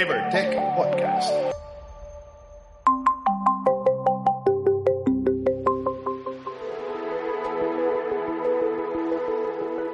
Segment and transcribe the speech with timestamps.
[0.00, 1.34] EverTech Podcast.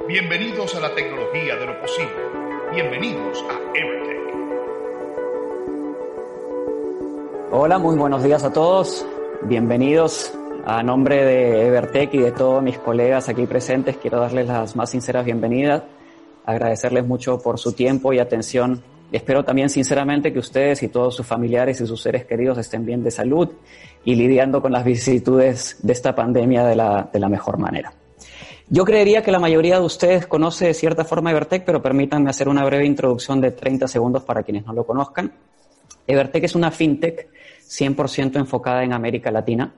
[0.06, 2.10] Bienvenidos a la tecnología de lo posible.
[2.70, 4.20] Bienvenidos a EverTech.
[7.52, 9.06] Hola, muy buenos días a todos.
[9.44, 10.34] Bienvenidos.
[10.66, 14.90] A nombre de Evertech y de todos mis colegas aquí presentes, quiero darles las más
[14.90, 15.82] sinceras bienvenidas,
[16.44, 18.82] agradecerles mucho por su tiempo y atención.
[19.12, 23.02] Espero también sinceramente que ustedes y todos sus familiares y sus seres queridos estén bien
[23.02, 23.48] de salud
[24.04, 27.92] y lidiando con las vicisitudes de esta pandemia de la, de la mejor manera.
[28.68, 32.48] Yo creería que la mayoría de ustedes conoce de cierta forma Evertech, pero permítanme hacer
[32.48, 35.32] una breve introducción de 30 segundos para quienes no lo conozcan.
[36.06, 37.28] Evertech es una fintech
[37.68, 39.72] 100% enfocada en América Latina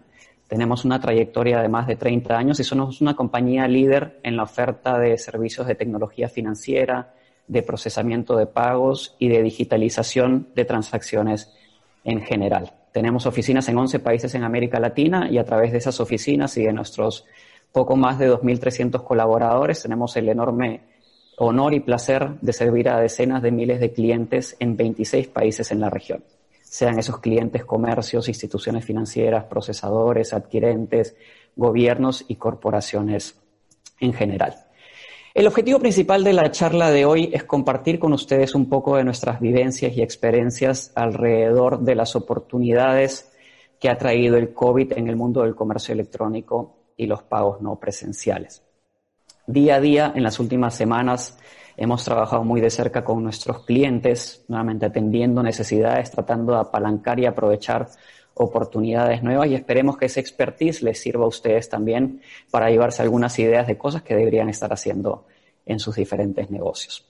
[0.48, 4.44] tenemos una trayectoria de más de 30 años y somos una compañía líder en la
[4.44, 7.14] oferta de servicios de tecnología financiera,
[7.48, 11.52] de procesamiento de pagos y de digitalización de transacciones
[12.04, 12.72] en general.
[12.92, 16.64] Tenemos oficinas en 11 países en América Latina y a través de esas oficinas y
[16.64, 17.24] de nuestros
[17.72, 20.80] poco más de 2.300 colaboradores tenemos el enorme
[21.38, 25.80] honor y placer de servir a decenas de miles de clientes en 26 países en
[25.80, 26.22] la región
[26.76, 31.16] sean esos clientes comercios, instituciones financieras, procesadores, adquirentes,
[31.54, 33.36] gobiernos y corporaciones
[33.98, 34.65] en general.
[35.36, 39.04] El objetivo principal de la charla de hoy es compartir con ustedes un poco de
[39.04, 43.30] nuestras vivencias y experiencias alrededor de las oportunidades
[43.78, 47.78] que ha traído el COVID en el mundo del comercio electrónico y los pagos no
[47.78, 48.62] presenciales.
[49.46, 51.36] Día a día, en las últimas semanas,
[51.78, 57.26] Hemos trabajado muy de cerca con nuestros clientes, nuevamente atendiendo necesidades, tratando de apalancar y
[57.26, 57.88] aprovechar
[58.38, 62.20] oportunidades nuevas y esperemos que esa expertise les sirva a ustedes también
[62.50, 65.24] para llevarse algunas ideas de cosas que deberían estar haciendo
[65.64, 67.04] en sus diferentes negocios.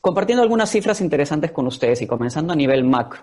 [0.00, 3.22] Compartiendo algunas cifras interesantes con ustedes y comenzando a nivel macro.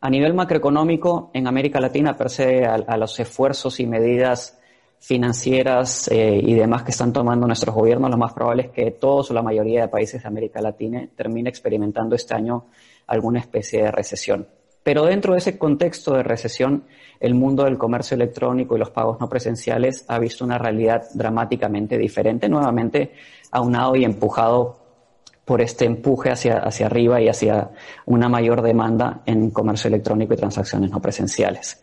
[0.00, 4.58] A nivel macroeconómico, en América Latina, per se, a, a los esfuerzos y medidas
[4.98, 9.30] financieras eh, y demás que están tomando nuestros gobiernos, lo más probable es que todos
[9.30, 12.66] o la mayoría de países de América Latina termine experimentando este año
[13.06, 14.46] alguna especie de recesión.
[14.82, 16.84] Pero dentro de ese contexto de recesión,
[17.20, 21.96] el mundo del comercio electrónico y los pagos no presenciales ha visto una realidad dramáticamente
[21.96, 23.12] diferente, nuevamente
[23.52, 24.82] aunado y empujado
[25.44, 27.70] por este empuje hacia, hacia arriba y hacia
[28.06, 31.82] una mayor demanda en comercio electrónico y transacciones no presenciales.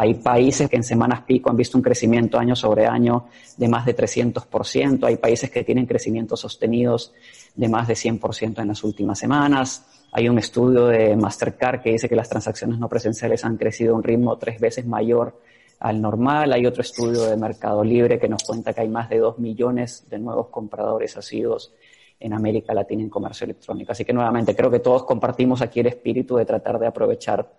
[0.00, 3.24] Hay países que en semanas pico han visto un crecimiento año sobre año
[3.56, 5.04] de más de 300%.
[5.04, 7.12] Hay países que tienen crecimientos sostenidos
[7.56, 9.84] de más de 100% en las últimas semanas.
[10.12, 13.96] Hay un estudio de Mastercard que dice que las transacciones no presenciales han crecido a
[13.96, 15.42] un ritmo tres veces mayor
[15.80, 16.52] al normal.
[16.52, 20.08] Hay otro estudio de Mercado Libre que nos cuenta que hay más de dos millones
[20.08, 21.72] de nuevos compradores asiduos
[22.20, 23.90] en América Latina en comercio electrónico.
[23.90, 27.50] Así que nuevamente creo que todos compartimos aquí el espíritu de tratar de aprovechar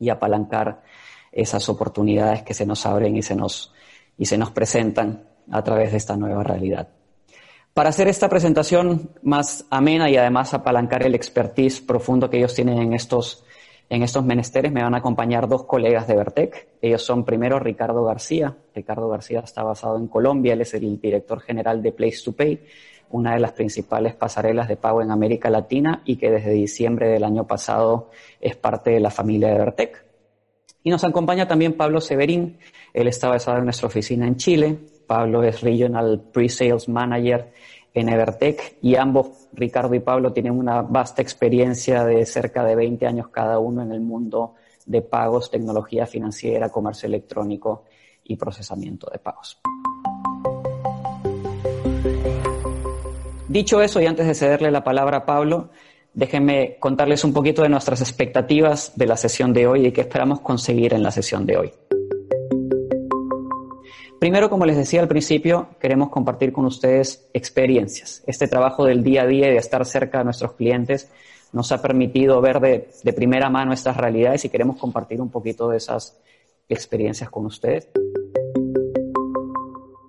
[0.00, 0.80] y apalancar
[1.36, 3.72] esas oportunidades que se nos abren y se nos,
[4.16, 6.88] y se nos presentan a través de esta nueva realidad.
[7.74, 12.78] Para hacer esta presentación más amena y además apalancar el expertise profundo que ellos tienen
[12.78, 13.44] en estos,
[13.90, 16.68] en estos menesteres, me van a acompañar dos colegas de Vertec.
[16.80, 18.56] Ellos son primero Ricardo García.
[18.74, 22.64] Ricardo García está basado en Colombia, él es el director general de Place to Pay,
[23.10, 27.24] una de las principales pasarelas de pago en América Latina y que desde diciembre del
[27.24, 28.08] año pasado
[28.40, 30.05] es parte de la familia de Vertec.
[30.86, 32.58] Y nos acompaña también Pablo Severín.
[32.94, 34.78] Él está basado en nuestra oficina en Chile.
[35.08, 37.52] Pablo es Regional Pre-Sales Manager
[37.92, 43.04] en Evertech y ambos, Ricardo y Pablo, tienen una vasta experiencia de cerca de 20
[43.04, 44.54] años cada uno en el mundo
[44.84, 47.82] de pagos, tecnología financiera, comercio electrónico
[48.22, 49.58] y procesamiento de pagos.
[53.48, 55.70] Dicho eso, y antes de cederle la palabra a Pablo,
[56.16, 60.40] déjenme contarles un poquito de nuestras expectativas de la sesión de hoy y qué esperamos
[60.40, 61.72] conseguir en la sesión de hoy.
[64.18, 68.24] Primero, como les decía al principio, queremos compartir con ustedes experiencias.
[68.26, 71.12] Este trabajo del día a día y de estar cerca de nuestros clientes
[71.52, 75.68] nos ha permitido ver de, de primera mano estas realidades y queremos compartir un poquito
[75.68, 76.18] de esas
[76.66, 77.90] experiencias con ustedes.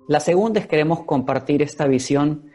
[0.08, 2.47] La segunda es queremos compartir esta visión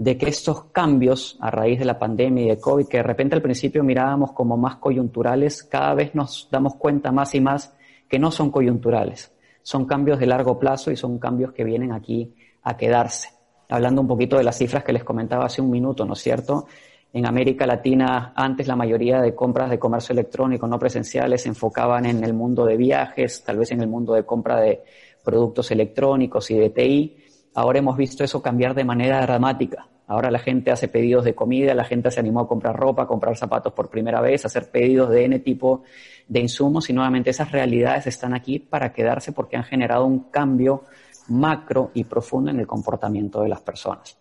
[0.00, 3.34] de que estos cambios a raíz de la pandemia y de COVID, que de repente
[3.34, 7.76] al principio mirábamos como más coyunturales, cada vez nos damos cuenta más y más
[8.08, 9.30] que no son coyunturales,
[9.60, 13.28] son cambios de largo plazo y son cambios que vienen aquí a quedarse.
[13.68, 16.66] Hablando un poquito de las cifras que les comentaba hace un minuto, ¿no es cierto?
[17.12, 22.06] En América Latina, antes la mayoría de compras de comercio electrónico no presenciales se enfocaban
[22.06, 24.82] en el mundo de viajes, tal vez en el mundo de compra de
[25.22, 27.16] productos electrónicos y de TI.
[27.54, 31.72] Ahora hemos visto eso cambiar de manera dramática Ahora la gente hace pedidos de comida,
[31.72, 34.68] la gente se animó a comprar ropa, a comprar zapatos por primera vez, a hacer
[34.68, 35.84] pedidos de N tipo
[36.26, 40.82] de insumos y nuevamente esas realidades están aquí para quedarse porque han generado un cambio
[41.28, 44.18] macro y profundo en el comportamiento de las personas.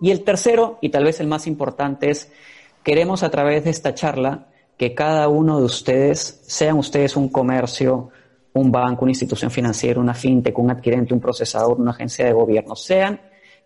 [0.00, 2.32] Y el tercero, y tal vez el más importante, es
[2.82, 8.10] queremos a través de esta charla que cada uno de ustedes, sean ustedes un comercio,
[8.52, 12.74] un banco, una institución financiera, una fintech, un adquirente, un procesador, una agencia de gobierno,
[12.74, 13.20] sean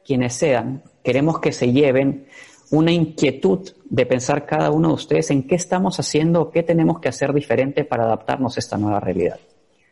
[0.04, 2.26] quienes sean, queremos que se lleven
[2.70, 7.08] una inquietud de pensar cada uno de ustedes en qué estamos haciendo qué tenemos que
[7.08, 9.38] hacer diferente para adaptarnos a esta nueva realidad.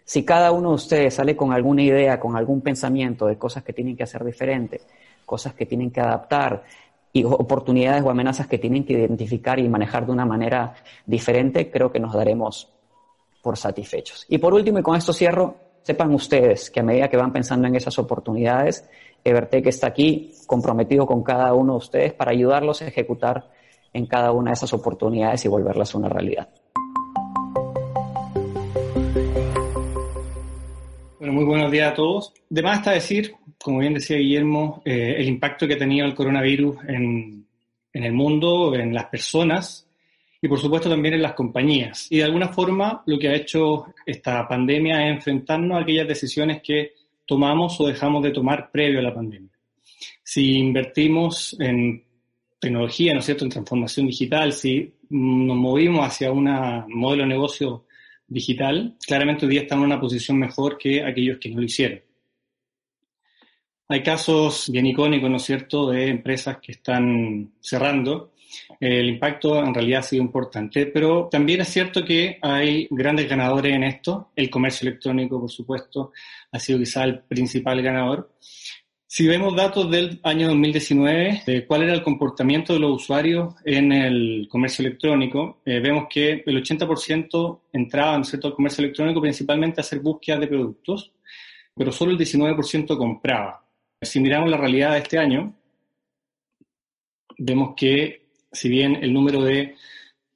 [0.05, 3.73] Si cada uno de ustedes sale con alguna idea, con algún pensamiento de cosas que
[3.73, 4.81] tienen que hacer diferente,
[5.25, 6.65] cosas que tienen que adaptar,
[7.13, 10.75] y oportunidades o amenazas que tienen que identificar y manejar de una manera
[11.05, 12.72] diferente, creo que nos daremos
[13.43, 14.25] por satisfechos.
[14.29, 17.67] Y por último, y con esto cierro, sepan ustedes que a medida que van pensando
[17.69, 18.89] en esas oportunidades,
[19.25, 23.51] Evertec está aquí comprometido con cada uno de ustedes para ayudarlos a ejecutar
[23.93, 26.49] en cada una de esas oportunidades y volverlas una realidad.
[31.19, 32.33] Bueno, muy buenos días a todos.
[32.49, 36.15] De más está decir como bien decía Guillermo, eh, el impacto que ha tenido el
[36.15, 37.47] coronavirus en,
[37.93, 39.87] en, el mundo, en las personas
[40.45, 42.09] y por supuesto también en las compañías.
[42.11, 46.61] Y de alguna forma lo que ha hecho esta pandemia es enfrentarnos a aquellas decisiones
[46.61, 46.95] que
[47.25, 49.53] tomamos o dejamos de tomar previo a la pandemia.
[50.25, 52.05] Si invertimos en
[52.59, 56.45] tecnología, ¿no es cierto?, en transformación digital, si nos movimos hacia un
[56.89, 57.87] modelo de negocio
[58.27, 62.01] digital, claramente hoy día estamos en una posición mejor que aquellos que no lo hicieron.
[63.89, 68.32] Hay casos bien icónicos, ¿no es cierto?, de empresas que están cerrando.
[68.81, 73.75] El impacto en realidad ha sido importante, pero también es cierto que hay grandes ganadores
[73.75, 74.31] en esto.
[74.37, 76.13] El comercio electrónico, por supuesto,
[76.51, 78.31] ha sido quizá el principal ganador.
[79.15, 83.93] Si vemos datos del año 2019 de cuál era el comportamiento de los usuarios en
[83.93, 89.83] el comercio electrónico, eh, vemos que el 80% entraba en cierto comercio electrónico principalmente a
[89.83, 91.13] hacer búsquedas de productos,
[91.75, 93.63] pero solo el 19% compraba.
[94.01, 95.55] Si miramos la realidad de este año,
[97.37, 98.22] vemos que
[98.53, 99.75] si bien el número de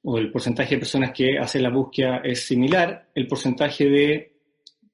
[0.03, 4.37] o el porcentaje de personas que hacen la búsqueda es similar, el porcentaje de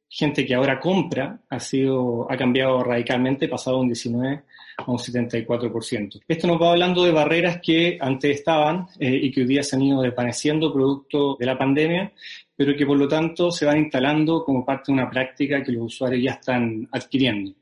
[0.10, 4.44] gente que ahora compra ha sido ha cambiado radicalmente, pasado un 19
[4.78, 6.22] a un 74%.
[6.28, 9.76] Esto nos va hablando de barreras que antes estaban eh, y que hoy día se
[9.76, 12.12] han ido desvaneciendo producto de la pandemia,
[12.56, 15.86] pero que por lo tanto se van instalando como parte de una práctica que los
[15.86, 17.54] usuarios ya están adquiriendo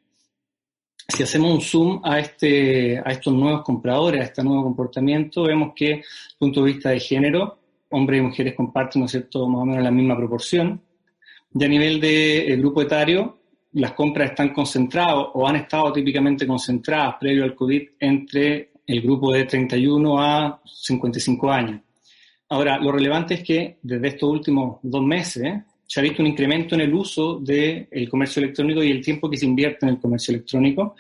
[1.12, 5.74] si hacemos un zoom a, este, a estos nuevos compradores, a este nuevo comportamiento, vemos
[5.76, 7.60] que, desde el punto de vista de género,
[7.90, 10.82] hombres y mujeres comparten, ¿no es cierto?, más o menos la misma proporción.
[11.54, 13.40] Y a nivel de grupo etario,
[13.74, 19.32] las compras están concentradas o han estado típicamente concentradas previo al COVID entre el grupo
[19.32, 21.82] de 31 a 55 años.
[22.50, 26.74] Ahora, lo relevante es que desde estos últimos dos meses, se ha visto un incremento
[26.76, 30.34] en el uso del comercio electrónico y el tiempo que se invierte en el comercio
[30.34, 30.96] electrónico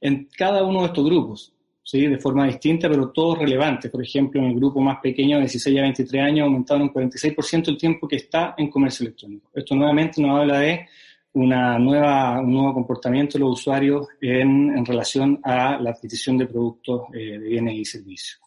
[0.00, 1.52] en cada uno de estos grupos,
[1.82, 2.06] ¿sí?
[2.06, 3.90] de forma distinta, pero todos relevantes.
[3.90, 6.92] Por ejemplo, en el grupo más pequeño, de 16 a 23 años, ha aumentado un
[6.92, 9.50] 46% el tiempo que está en comercio electrónico.
[9.52, 10.86] Esto nuevamente nos habla de
[11.32, 16.46] una nueva, un nuevo comportamiento de los usuarios en, en relación a la adquisición de
[16.46, 18.45] productos, eh, de bienes y servicios.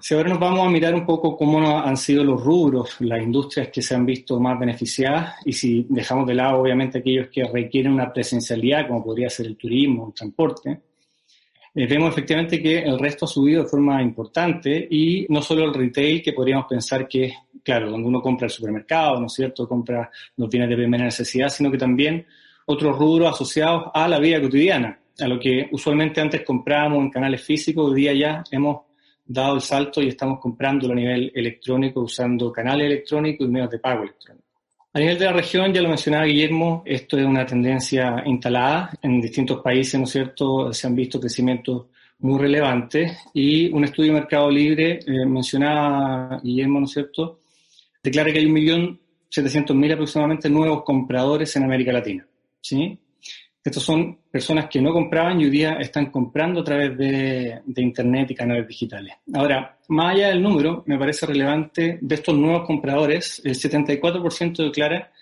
[0.00, 3.68] Si ahora nos vamos a mirar un poco cómo han sido los rubros, las industrias
[3.68, 7.94] que se han visto más beneficiadas, y si dejamos de lado obviamente aquellos que requieren
[7.94, 10.82] una presencialidad, como podría ser el turismo, el transporte,
[11.74, 15.74] eh, vemos efectivamente que el resto ha subido de forma importante y no solo el
[15.74, 20.08] retail, que podríamos pensar que, claro, donde uno compra el supermercado, ¿no es cierto?, compra
[20.36, 22.24] los bienes de primera necesidad, sino que también
[22.66, 27.42] otros rubros asociados a la vida cotidiana, a lo que usualmente antes comprábamos en canales
[27.42, 28.87] físicos, hoy día ya hemos
[29.28, 33.78] dado el salto y estamos comprando a nivel electrónico usando canales electrónicos y medios de
[33.78, 34.44] pago electrónico.
[34.94, 39.20] A nivel de la región, ya lo mencionaba Guillermo, esto es una tendencia instalada en
[39.20, 40.72] distintos países, ¿no es cierto?
[40.72, 41.86] Se han visto crecimientos
[42.20, 47.40] muy relevantes y un estudio de Mercado Libre, eh, mencionaba Guillermo, ¿no es cierto?
[48.02, 52.26] Declara que hay 1.700.000 aproximadamente nuevos compradores en América Latina,
[52.60, 52.98] ¿sí?
[53.68, 58.30] Estos son personas que no compraban y hoy día están comprando a través de, Internet
[58.30, 59.16] y canales digitales.
[59.34, 65.12] Ahora, más allá del número, me parece relevante de estos nuevos compradores, el 74% declara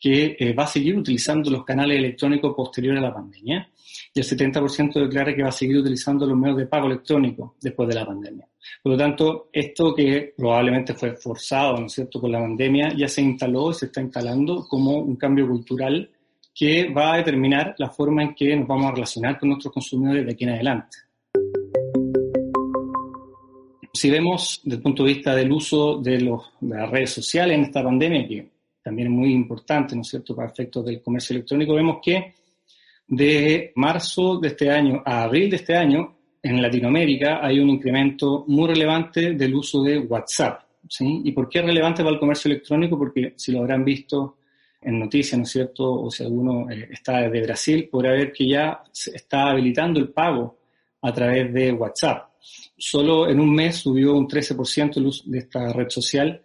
[0.00, 3.70] que eh, va a seguir utilizando los canales electrónicos posteriores a la pandemia
[4.12, 7.88] y el 70% declara que va a seguir utilizando los medios de pago electrónico después
[7.88, 8.48] de la pandemia.
[8.82, 13.22] Por lo tanto, esto que probablemente fue forzado, ¿no cierto?, por la pandemia, ya se
[13.22, 16.10] instaló y se está instalando como un cambio cultural
[16.54, 20.26] que va a determinar la forma en que nos vamos a relacionar con nuestros consumidores
[20.26, 20.98] de aquí en adelante.
[23.94, 27.56] Si vemos desde el punto de vista del uso de, los, de las redes sociales
[27.56, 28.48] en esta pandemia, que
[28.82, 32.34] también es muy importante, ¿no es cierto?, para efectos del comercio electrónico, vemos que
[33.06, 38.44] de marzo de este año a abril de este año, en Latinoamérica hay un incremento
[38.48, 40.62] muy relevante del uso de WhatsApp.
[40.88, 41.20] ¿sí?
[41.24, 42.98] ¿Y por qué es relevante para el comercio electrónico?
[42.98, 44.38] Porque si lo habrán visto
[44.82, 46.02] en noticias, ¿no es cierto?
[46.02, 50.10] O si alguno eh, está desde Brasil, podrá ver que ya se está habilitando el
[50.10, 50.58] pago
[51.00, 52.30] a través de WhatsApp.
[52.76, 56.40] Solo en un mes subió un 13% el uso de esta red social.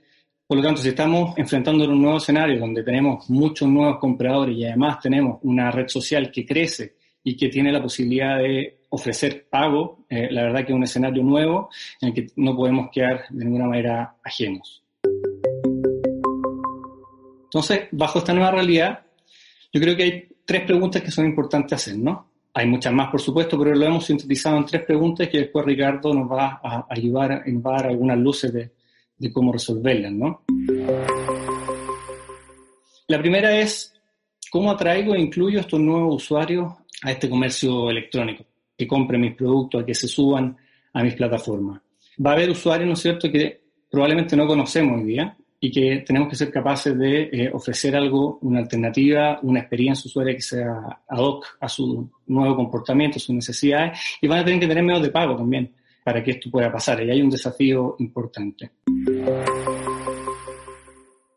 [0.45, 4.65] Por lo tanto, si estamos enfrentando un nuevo escenario donde tenemos muchos nuevos compradores y
[4.65, 10.05] además tenemos una red social que crece y que tiene la posibilidad de ofrecer pago,
[10.09, 13.43] eh, la verdad que es un escenario nuevo en el que no podemos quedar de
[13.43, 14.83] ninguna manera ajenos.
[17.57, 18.99] Entonces, bajo esta nueva realidad,
[19.73, 22.29] yo creo que hay tres preguntas que son importantes hacer, ¿no?
[22.53, 26.13] Hay muchas más, por supuesto, pero lo hemos sintetizado en tres preguntas que después Ricardo
[26.13, 28.73] nos va a ayudar, a dar algunas luces de,
[29.17, 30.43] de cómo resolverlas, ¿no?
[33.07, 33.91] La primera es,
[34.51, 36.71] ¿cómo atraigo e incluyo a estos nuevos usuarios
[37.01, 38.45] a este comercio electrónico?
[38.77, 40.55] Que compren mis productos, a que se suban
[40.93, 41.81] a mis plataformas.
[42.23, 46.03] Va a haber usuarios, ¿no es cierto?, que probablemente no conocemos hoy día, y que
[46.05, 51.01] tenemos que ser capaces de eh, ofrecer algo, una alternativa, una experiencia usuaria que sea
[51.07, 55.03] ad hoc a su nuevo comportamiento, sus necesidades, y van a tener que tener medios
[55.03, 55.73] de pago también
[56.03, 57.03] para que esto pueda pasar.
[57.03, 58.71] Y hay un desafío importante.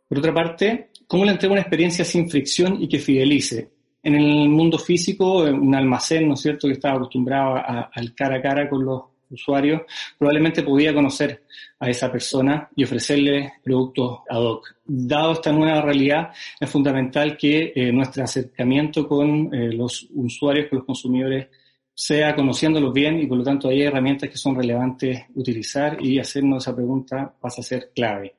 [0.09, 3.71] Por otra parte, ¿cómo le entrego una experiencia sin fricción y que fidelice?
[4.03, 7.57] En el mundo físico, un almacén, ¿no es cierto?, que estaba acostumbrado
[7.93, 9.87] al cara a cara con los usuario,
[10.19, 11.45] probablemente podía conocer
[11.79, 14.77] a esa persona y ofrecerle productos ad hoc.
[14.85, 20.79] Dado esta nueva realidad, es fundamental que eh, nuestro acercamiento con eh, los usuarios, con
[20.79, 21.49] los consumidores,
[21.95, 26.65] sea conociéndolos bien y por lo tanto hay herramientas que son relevantes utilizar y hacernos
[26.65, 28.35] esa pregunta pasa a ser clave.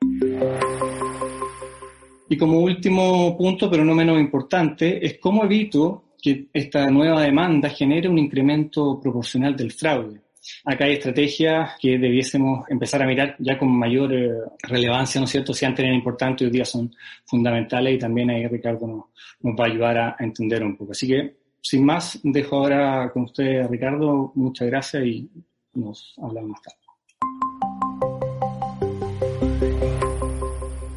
[2.28, 7.68] Y como último punto, pero no menos importante, es cómo evito que esta nueva demanda
[7.68, 10.21] genere un incremento proporcional del fraude.
[10.64, 14.30] Acá hay estrategias que debiésemos empezar a mirar ya con mayor eh,
[14.62, 15.54] relevancia, ¿no es cierto?
[15.54, 16.92] Si antes eran importantes, hoy día son
[17.24, 19.04] fundamentales y también ahí Ricardo nos,
[19.40, 20.92] nos va a ayudar a, entender un poco.
[20.92, 24.32] Así que, sin más, dejo ahora con usted, Ricardo.
[24.34, 25.30] Muchas gracias y
[25.74, 26.78] nos hablamos más tarde.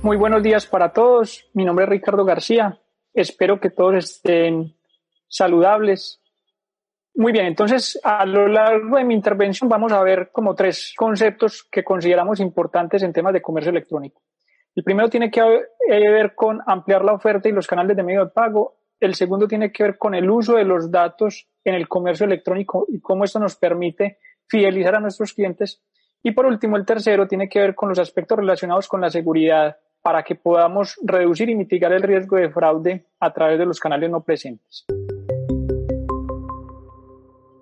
[0.01, 1.45] Muy buenos días para todos.
[1.53, 2.79] Mi nombre es Ricardo García.
[3.13, 4.75] Espero que todos estén
[5.27, 6.19] saludables
[7.15, 11.63] muy bien, entonces a lo largo de mi intervención vamos a ver como tres conceptos
[11.71, 14.21] que consideramos importantes en temas de comercio electrónico.
[14.75, 15.41] El primero tiene que
[15.89, 18.75] ver con ampliar la oferta y los canales de medio de pago.
[18.99, 22.85] El segundo tiene que ver con el uso de los datos en el comercio electrónico
[22.89, 25.81] y cómo esto nos permite fidelizar a nuestros clientes.
[26.21, 29.77] Y por último, el tercero tiene que ver con los aspectos relacionados con la seguridad
[30.01, 34.09] para que podamos reducir y mitigar el riesgo de fraude a través de los canales
[34.09, 34.85] no presentes.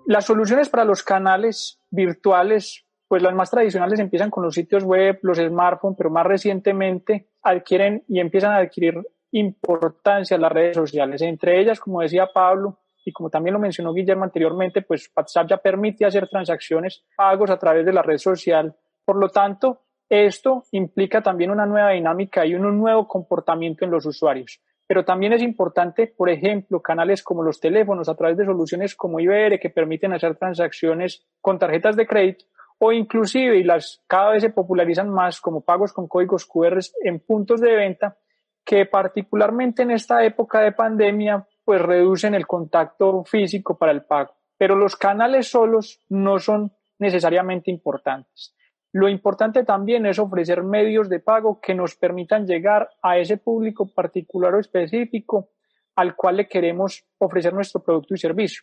[0.06, 5.18] Las soluciones para los canales virtuales, pues las más tradicionales empiezan con los sitios web,
[5.22, 11.22] los smartphones, pero más recientemente adquieren y empiezan a adquirir importancia las redes sociales.
[11.22, 15.56] Entre ellas, como decía Pablo, y como también lo mencionó Guillermo anteriormente, pues WhatsApp ya
[15.58, 18.74] permite hacer transacciones, pagos a través de la red social.
[19.04, 24.06] Por lo tanto, esto implica también una nueva dinámica y un nuevo comportamiento en los
[24.06, 24.60] usuarios.
[24.86, 29.20] Pero también es importante, por ejemplo, canales como los teléfonos a través de soluciones como
[29.20, 32.44] IBR que permiten hacer transacciones con tarjetas de crédito
[32.78, 37.20] o inclusive, y las cada vez se popularizan más como pagos con códigos QR en
[37.20, 38.18] puntos de venta
[38.64, 44.34] que particularmente en esta época de pandemia pues reducen el contacto físico para el pago.
[44.56, 48.54] Pero los canales solos no son necesariamente importantes.
[48.94, 53.92] Lo importante también es ofrecer medios de pago que nos permitan llegar a ese público
[53.92, 55.50] particular o específico
[55.96, 58.62] al cual le queremos ofrecer nuestro producto y servicio.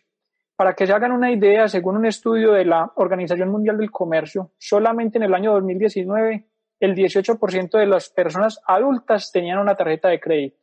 [0.56, 4.52] Para que se hagan una idea, según un estudio de la Organización Mundial del Comercio,
[4.56, 6.46] solamente en el año 2019
[6.80, 10.56] el 18% de las personas adultas tenían una tarjeta de crédito.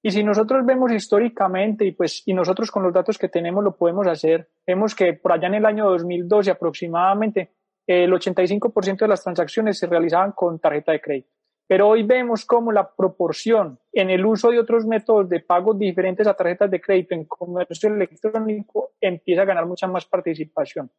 [0.00, 3.76] Y si nosotros vemos históricamente y pues y nosotros con los datos que tenemos lo
[3.76, 7.59] podemos hacer, vemos que por allá en el año 2012 aproximadamente
[7.90, 11.30] el 85% de las transacciones se realizaban con tarjeta de crédito.
[11.66, 16.26] Pero hoy vemos cómo la proporción en el uso de otros métodos de pago diferentes
[16.26, 20.90] a tarjetas de crédito en comercio electrónico empieza a ganar mucha más participación.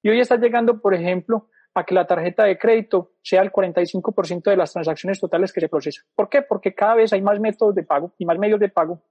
[0.00, 4.42] Y hoy está llegando, por ejemplo, a que la tarjeta de crédito sea el 45%
[4.44, 6.04] de las transacciones totales que se procesan.
[6.14, 6.42] ¿Por qué?
[6.42, 9.02] Porque cada vez hay más métodos de pago y más medios de pago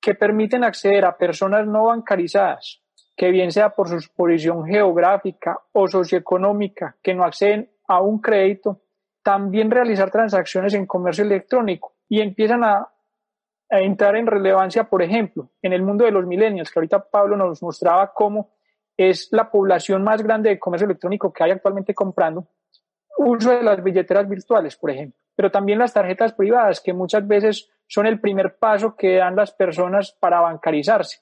[0.00, 2.82] que permiten acceder a personas no bancarizadas,
[3.16, 8.82] que bien sea por su posición geográfica o socioeconómica, que no acceden a un crédito,
[9.22, 12.88] también realizar transacciones en comercio electrónico y empiezan a,
[13.68, 17.60] entrar en relevancia, por ejemplo, en el mundo de los millennials, que ahorita Pablo nos
[17.64, 18.52] mostraba cómo
[18.96, 22.46] es la población más grande de comercio electrónico que hay actualmente comprando,
[23.18, 27.68] uso de las billeteras virtuales, por ejemplo, pero también las tarjetas privadas, que muchas veces
[27.88, 31.18] son el primer paso que dan las personas para bancarizarse,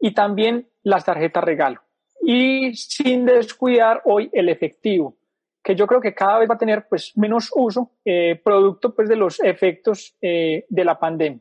[0.00, 1.82] y también las tarjetas regalo.
[2.22, 5.16] Y sin descuidar hoy el efectivo,
[5.62, 9.08] que yo creo que cada vez va a tener pues menos uso, eh, producto pues
[9.08, 11.40] de los efectos eh, de la pandemia.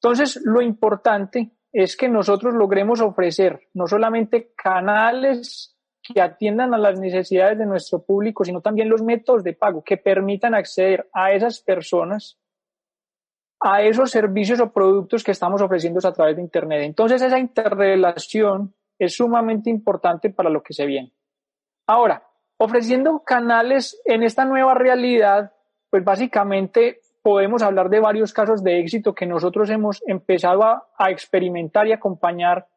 [0.00, 6.98] Entonces, lo importante es que nosotros logremos ofrecer no solamente canales que atiendan a las
[6.98, 11.60] necesidades de nuestro público, sino también los métodos de pago que permitan acceder a esas
[11.60, 12.38] personas
[13.60, 16.82] a esos servicios o productos que estamos ofreciendo a través de Internet.
[16.82, 21.12] Entonces, esa interrelación es sumamente importante para lo que se viene.
[21.86, 22.22] Ahora,
[22.58, 25.52] ofreciendo canales en esta nueva realidad,
[25.90, 31.86] pues básicamente podemos hablar de varios casos de éxito que nosotros hemos empezado a, experimentar
[31.86, 32.68] y acompañar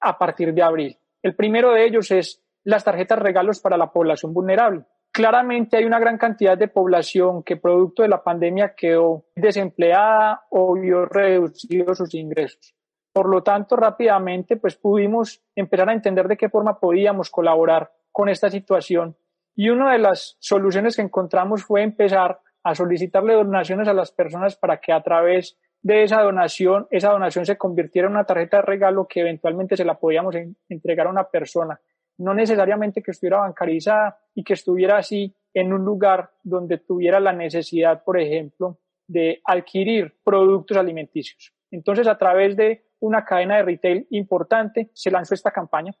[0.00, 0.98] a partir de abril.
[1.22, 4.84] El primero de ellos es las tarjetas regalos para la población vulnerable.
[5.16, 10.74] Claramente hay una gran cantidad de población que producto de la pandemia quedó desempleada o
[10.74, 12.74] vio reducidos sus ingresos.
[13.14, 18.28] Por lo tanto, rápidamente pues pudimos empezar a entender de qué forma podíamos colaborar con
[18.28, 19.16] esta situación
[19.54, 24.54] y una de las soluciones que encontramos fue empezar a solicitarle donaciones a las personas
[24.54, 28.64] para que a través de esa donación, esa donación se convirtiera en una tarjeta de
[28.64, 30.36] regalo que eventualmente se la podíamos
[30.68, 31.80] entregar a una persona.
[32.18, 37.32] No necesariamente que estuviera bancarizada y que estuviera así en un lugar donde tuviera la
[37.32, 41.52] necesidad, por ejemplo, de adquirir productos alimenticios.
[41.70, 45.94] Entonces, a través de una cadena de retail importante, se lanzó esta campaña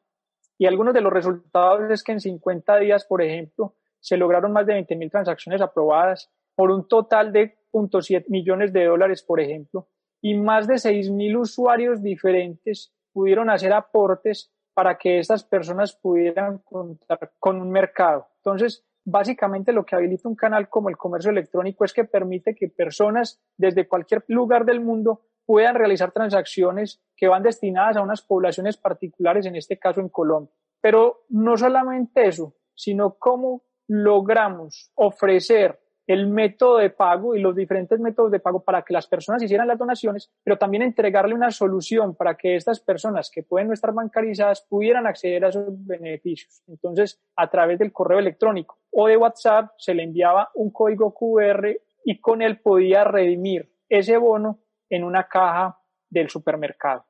[0.58, 4.66] y algunos de los resultados es que en 50 días, por ejemplo, se lograron más
[4.66, 9.88] de 20.000 transacciones aprobadas por un total de 0.7 millones de dólares, por ejemplo,
[10.22, 17.32] y más de 6.000 usuarios diferentes pudieron hacer aportes para que estas personas pudieran contar
[17.38, 18.28] con un mercado.
[18.36, 22.68] Entonces, básicamente lo que habilita un canal como el comercio electrónico es que permite que
[22.68, 28.76] personas desde cualquier lugar del mundo puedan realizar transacciones que van destinadas a unas poblaciones
[28.76, 30.52] particulares, en este caso en Colombia.
[30.82, 37.98] Pero no solamente eso, sino cómo logramos ofrecer el método de pago y los diferentes
[37.98, 42.14] métodos de pago para que las personas hicieran las donaciones, pero también entregarle una solución
[42.14, 46.62] para que estas personas que pueden no estar bancarizadas pudieran acceder a esos beneficios.
[46.68, 51.76] Entonces, a través del correo electrónico o de WhatsApp se le enviaba un código QR
[52.04, 57.04] y con él podía redimir ese bono en una caja del supermercado.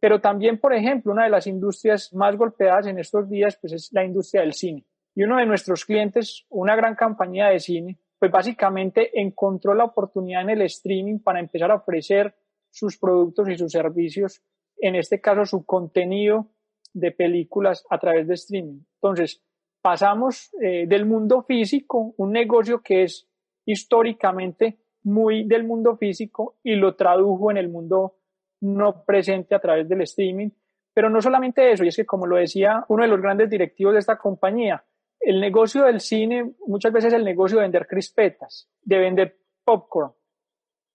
[0.00, 3.92] Pero también, por ejemplo, una de las industrias más golpeadas en estos días pues es
[3.92, 4.84] la industria del cine.
[5.14, 10.42] Y uno de nuestros clientes, una gran compañía de cine, pues básicamente encontró la oportunidad
[10.42, 12.34] en el streaming para empezar a ofrecer
[12.70, 14.42] sus productos y sus servicios,
[14.78, 16.48] en este caso su contenido
[16.92, 18.80] de películas a través de streaming.
[18.94, 19.42] Entonces,
[19.80, 23.28] pasamos eh, del mundo físico, un negocio que es
[23.64, 28.16] históricamente muy del mundo físico y lo tradujo en el mundo
[28.60, 30.50] no presente a través del streaming.
[30.92, 33.92] Pero no solamente eso, y es que como lo decía uno de los grandes directivos
[33.92, 34.84] de esta compañía,
[35.20, 40.12] el negocio del cine muchas veces es el negocio de vender crispetas, de vender popcorn,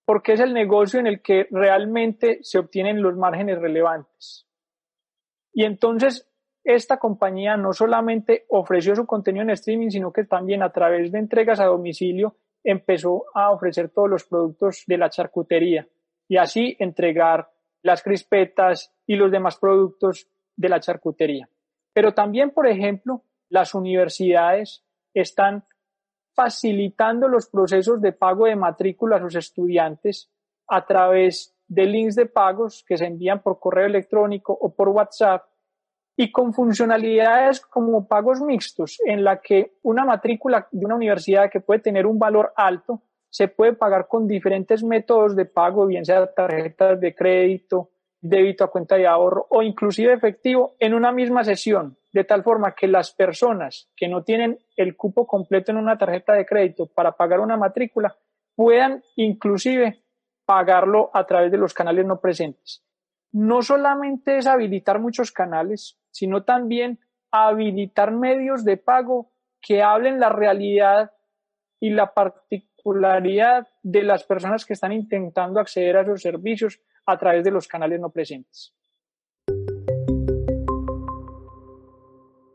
[0.05, 4.47] porque es el negocio en el que realmente se obtienen los márgenes relevantes.
[5.53, 6.27] Y entonces
[6.63, 11.19] esta compañía no solamente ofreció su contenido en streaming, sino que también a través de
[11.19, 15.87] entregas a domicilio empezó a ofrecer todos los productos de la charcutería
[16.27, 21.49] y así entregar las crispetas y los demás productos de la charcutería.
[21.91, 25.65] Pero también, por ejemplo, las universidades están
[26.33, 30.31] facilitando los procesos de pago de matrícula a sus estudiantes
[30.67, 35.45] a través de links de pagos que se envían por correo electrónico o por WhatsApp
[36.15, 41.59] y con funcionalidades como pagos mixtos, en la que una matrícula de una universidad que
[41.59, 46.31] puede tener un valor alto se puede pagar con diferentes métodos de pago, bien sea
[46.31, 47.89] tarjetas de crédito,
[48.21, 52.75] débito a cuenta de ahorro o inclusive efectivo en una misma sesión, de tal forma
[52.75, 57.13] que las personas que no tienen el cupo completo en una tarjeta de crédito para
[57.13, 58.15] pagar una matrícula
[58.55, 60.03] puedan inclusive
[60.45, 62.83] pagarlo a través de los canales no presentes.
[63.31, 66.99] No solamente es habilitar muchos canales, sino también
[67.31, 71.11] habilitar medios de pago que hablen la realidad
[71.79, 77.43] y la particularidad de las personas que están intentando acceder a esos servicios a través
[77.43, 78.75] de los canales no presentes.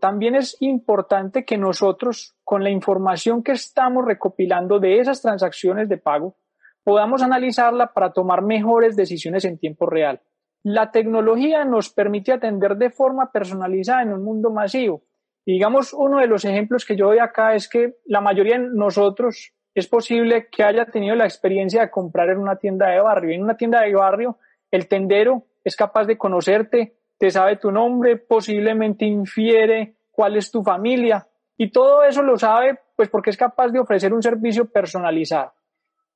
[0.01, 5.99] También es importante que nosotros, con la información que estamos recopilando de esas transacciones de
[5.99, 6.37] pago,
[6.85, 10.21] podamos analizarla para tomar mejores decisiones en tiempo real.
[10.63, 15.03] La tecnología nos permite atender de forma personalizada en un mundo masivo.
[15.47, 19.55] digamos, uno de los ejemplos que yo doy acá es que la mayoría de nosotros
[19.75, 23.35] es posible que haya tenido la experiencia de comprar en una tienda de barrio.
[23.35, 24.37] En una tienda de barrio,
[24.71, 30.63] el tendero es capaz de conocerte, te sabe tu nombre, posiblemente infiere cuál es tu
[30.63, 31.27] familia
[31.57, 35.53] y todo eso lo sabe pues porque es capaz de ofrecer un servicio personalizado.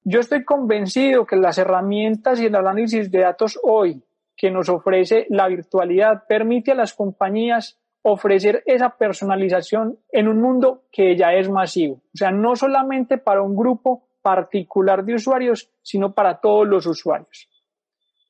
[0.04, 4.02] Yo estoy convencido que las herramientas y el análisis de datos hoy
[4.36, 10.84] que nos ofrece la virtualidad permite a las compañías ofrecer esa personalización en un mundo
[10.90, 11.94] que ya es masivo.
[11.94, 17.48] O sea, no solamente para un grupo particular de usuarios, sino para todos los usuarios.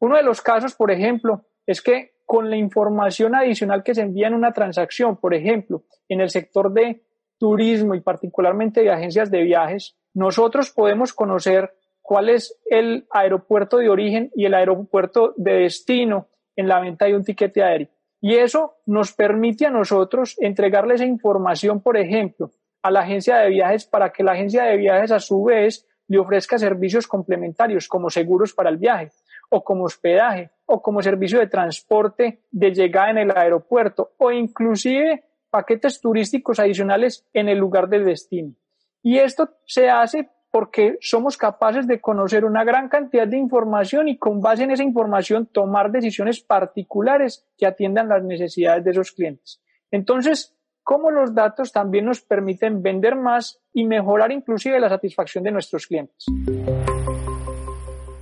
[0.00, 4.26] Uno de los casos, por ejemplo, es que con la información adicional que se envía
[4.26, 7.02] en una transacción, por ejemplo, en el sector de
[7.36, 13.90] turismo y particularmente de agencias de viajes, nosotros podemos conocer cuál es el aeropuerto de
[13.90, 17.88] origen y el aeropuerto de destino en la venta de un tiquete aéreo.
[18.18, 23.50] Y eso nos permite a nosotros entregarle esa información, por ejemplo, a la agencia de
[23.50, 28.08] viajes para que la agencia de viajes a su vez le ofrezca servicios complementarios como
[28.08, 29.10] seguros para el viaje
[29.54, 35.24] o como hospedaje o como servicio de transporte de llegada en el aeropuerto o inclusive
[35.50, 38.54] paquetes turísticos adicionales en el lugar del destino.
[39.02, 44.16] Y esto se hace porque somos capaces de conocer una gran cantidad de información y
[44.16, 49.60] con base en esa información tomar decisiones particulares que atiendan las necesidades de esos clientes.
[49.90, 55.50] Entonces, cómo los datos también nos permiten vender más y mejorar inclusive la satisfacción de
[55.50, 56.24] nuestros clientes.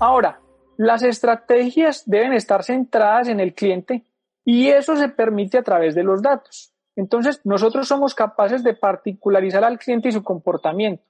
[0.00, 0.40] Ahora,
[0.82, 4.02] las estrategias deben estar centradas en el cliente
[4.46, 6.72] y eso se permite a través de los datos.
[6.96, 11.04] Entonces, nosotros somos capaces de particularizar al cliente y su comportamiento.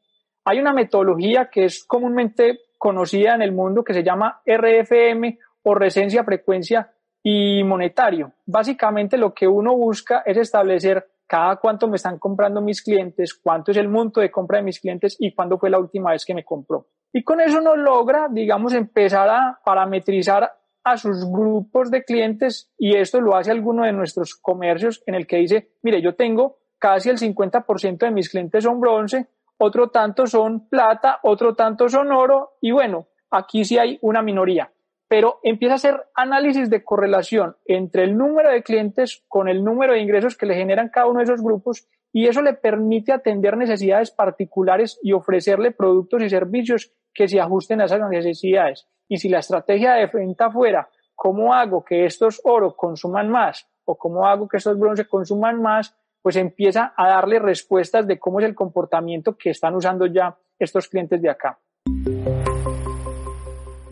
[0.45, 5.75] Hay una metodología que es comúnmente conocida en el mundo que se llama RFM o
[5.77, 6.91] recencia, frecuencia
[7.23, 8.33] y monetario.
[8.47, 13.71] Básicamente lo que uno busca es establecer cada cuánto me están comprando mis clientes, cuánto
[13.71, 16.35] es el monto de compra de mis clientes y cuándo fue la última vez que
[16.35, 16.89] me compró.
[17.13, 20.53] Y con eso uno logra, digamos, empezar a parametrizar
[20.85, 25.27] a sus grupos de clientes y esto lo hace alguno de nuestros comercios en el
[25.27, 29.27] que dice, mire, yo tengo casi el 50% de mis clientes son bronce,
[29.59, 34.73] otro tanto son plata, otro tanto son oro y bueno, aquí sí hay una minoría.
[35.07, 39.93] Pero empieza a hacer análisis de correlación entre el número de clientes con el número
[39.93, 43.57] de ingresos que le generan cada uno de esos grupos y eso le permite atender
[43.57, 48.87] necesidades particulares y ofrecerle productos y servicios que se ajusten a esas necesidades.
[49.09, 53.67] Y si la estrategia de venta fuera, ¿cómo hago que estos oro consuman más?
[53.85, 55.97] ¿O cómo hago que estos bronce consuman más?
[56.23, 60.89] Pues empieza a darle respuestas de cómo es el comportamiento que están usando ya estos
[60.89, 61.59] clientes de acá.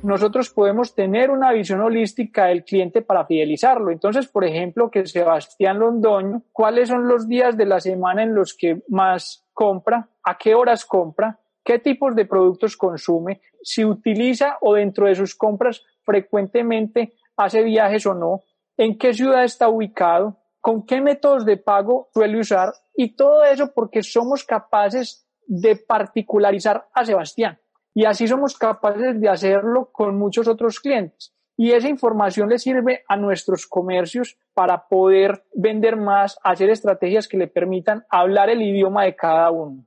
[0.03, 3.91] Nosotros podemos tener una visión holística del cliente para fidelizarlo.
[3.91, 8.55] Entonces, por ejemplo, que Sebastián Londoño, ¿cuáles son los días de la semana en los
[8.55, 10.09] que más compra?
[10.23, 11.41] ¿A qué horas compra?
[11.69, 18.07] Qué tipos de productos consume, si utiliza o dentro de sus compras frecuentemente hace viajes
[18.07, 18.45] o no,
[18.79, 23.71] en qué ciudad está ubicado, con qué métodos de pago suele usar y todo eso
[23.75, 27.61] porque somos capaces de particularizar a Sebastián.
[27.93, 31.35] Y así somos capaces de hacerlo con muchos otros clientes.
[31.55, 37.37] Y esa información le sirve a nuestros comercios para poder vender más, hacer estrategias que
[37.37, 39.85] le permitan hablar el idioma de cada uno.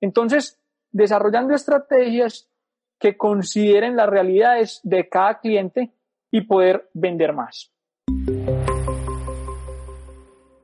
[0.00, 0.60] Entonces,
[0.92, 2.50] desarrollando estrategias
[2.98, 5.92] que consideren las realidades de cada cliente
[6.30, 7.72] y poder vender más.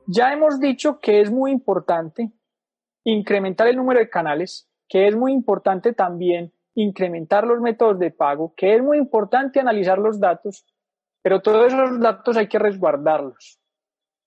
[0.07, 2.31] Ya hemos dicho que es muy importante
[3.05, 8.53] incrementar el número de canales, que es muy importante también incrementar los métodos de pago,
[8.55, 10.65] que es muy importante analizar los datos,
[11.21, 13.59] pero todos esos datos hay que resguardarlos.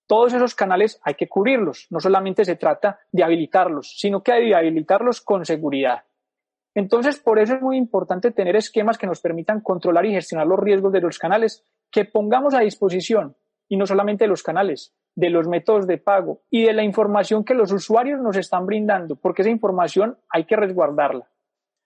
[0.07, 1.87] Todos esos canales hay que cubrirlos.
[1.90, 6.05] No solamente se trata de habilitarlos, sino que hay de habilitarlos con seguridad.
[6.75, 10.59] Entonces, por eso es muy importante tener esquemas que nos permitan controlar y gestionar los
[10.59, 13.35] riesgos de los canales que pongamos a disposición,
[13.69, 17.45] y no solamente de los canales, de los métodos de pago y de la información
[17.45, 21.29] que los usuarios nos están brindando, porque esa información hay que resguardarla.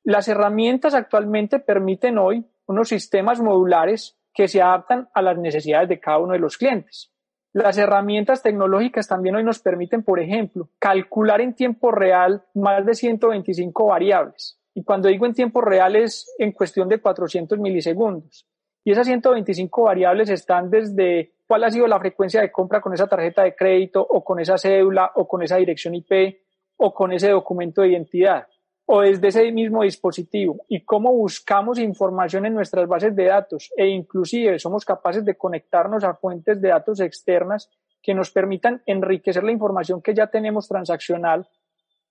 [0.03, 6.01] Las herramientas actualmente permiten hoy unos sistemas modulares que se adaptan a las necesidades de
[6.01, 7.13] cada uno de los clientes.
[7.53, 12.95] Las herramientas tecnológicas también hoy nos permiten, por ejemplo, calcular en tiempo real más de
[12.95, 14.61] 125 variables.
[14.73, 18.47] Y cuando digo en tiempo real es en cuestión de 400 milisegundos.
[18.85, 23.09] Y esas 125 variables están desde cuál ha sido la frecuencia de compra con esa
[23.09, 26.39] tarjeta de crédito o con esa cédula o con esa dirección IP
[26.77, 28.47] o con ese documento de identidad
[28.93, 33.87] o desde ese mismo dispositivo y cómo buscamos información en nuestras bases de datos e
[33.87, 37.71] inclusive somos capaces de conectarnos a fuentes de datos externas
[38.03, 41.47] que nos permitan enriquecer la información que ya tenemos transaccional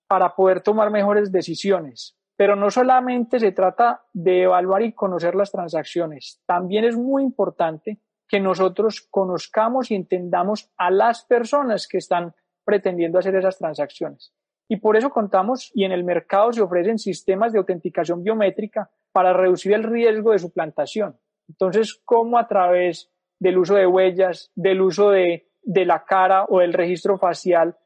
[0.06, 2.16] para poder tomar mejores decisiones.
[2.34, 8.00] Pero no solamente se trata de evaluar y conocer las transacciones, también es muy importante
[8.26, 14.32] que nosotros conozcamos y entendamos a las personas que están pretendiendo hacer esas transacciones.
[14.72, 19.32] Y por eso contamos y en el mercado se ofrecen sistemas de autenticación biométrica para
[19.32, 21.18] reducir el riesgo de suplantación.
[21.48, 26.60] Entonces, ¿cómo a través del uso de huellas, del uso de, de la cara o
[26.60, 27.76] del registro facial,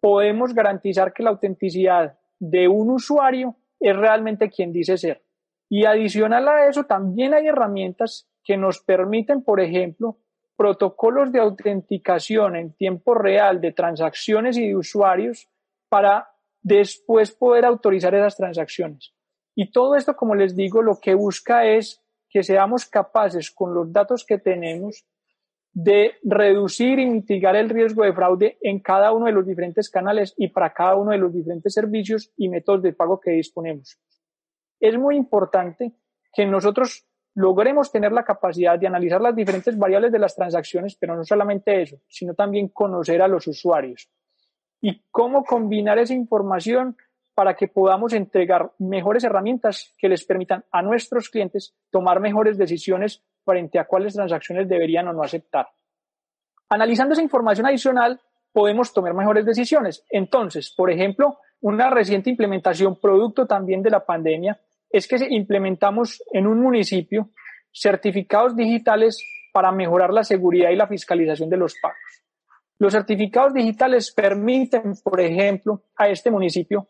[0.00, 5.22] podemos garantizar que la autenticidad de un usuario es realmente quien dice ser?
[5.70, 10.18] Y adicional a eso, también hay herramientas que nos permiten, por ejemplo,
[10.56, 15.48] protocolos de autenticación en tiempo real de transacciones y de usuarios
[15.88, 16.33] para
[16.64, 19.14] después poder autorizar esas transacciones.
[19.54, 23.92] Y todo esto, como les digo, lo que busca es que seamos capaces con los
[23.92, 25.06] datos que tenemos
[25.72, 30.34] de reducir y mitigar el riesgo de fraude en cada uno de los diferentes canales
[30.36, 33.98] y para cada uno de los diferentes servicios y métodos de pago que disponemos.
[34.80, 35.92] Es muy importante
[36.32, 41.16] que nosotros logremos tener la capacidad de analizar las diferentes variables de las transacciones, pero
[41.16, 44.08] no solamente eso, sino también conocer a los usuarios
[44.84, 46.98] y cómo combinar esa información
[47.34, 53.22] para que podamos entregar mejores herramientas que les permitan a nuestros clientes tomar mejores decisiones
[53.46, 55.68] frente a cuáles transacciones deberían o no aceptar.
[56.68, 58.20] Analizando esa información adicional,
[58.52, 60.04] podemos tomar mejores decisiones.
[60.10, 66.46] Entonces, por ejemplo, una reciente implementación producto también de la pandemia es que implementamos en
[66.46, 67.30] un municipio
[67.72, 69.18] certificados digitales
[69.50, 72.23] para mejorar la seguridad y la fiscalización de los pagos.
[72.78, 76.88] Los certificados digitales permiten, por ejemplo, a este municipio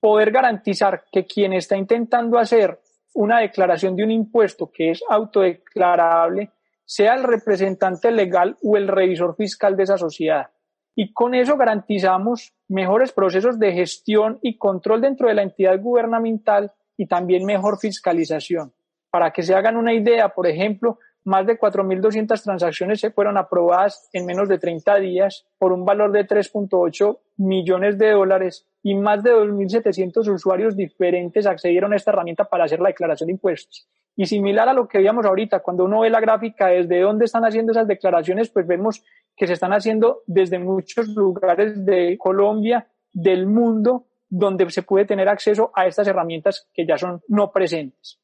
[0.00, 2.80] poder garantizar que quien está intentando hacer
[3.14, 6.50] una declaración de un impuesto que es autodeclarable
[6.84, 10.50] sea el representante legal o el revisor fiscal de esa sociedad.
[10.94, 16.72] Y con eso garantizamos mejores procesos de gestión y control dentro de la entidad gubernamental
[16.96, 18.72] y también mejor fiscalización.
[19.10, 24.08] Para que se hagan una idea, por ejemplo, más de 4.200 transacciones se fueron aprobadas
[24.12, 29.24] en menos de 30 días por un valor de 3.8 millones de dólares y más
[29.24, 33.88] de 2.700 usuarios diferentes accedieron a esta herramienta para hacer la declaración de impuestos.
[34.14, 37.44] Y similar a lo que veíamos ahorita, cuando uno ve la gráfica desde dónde están
[37.44, 39.02] haciendo esas declaraciones, pues vemos
[39.36, 45.28] que se están haciendo desde muchos lugares de Colombia, del mundo, donde se puede tener
[45.28, 48.20] acceso a estas herramientas que ya son no presentes.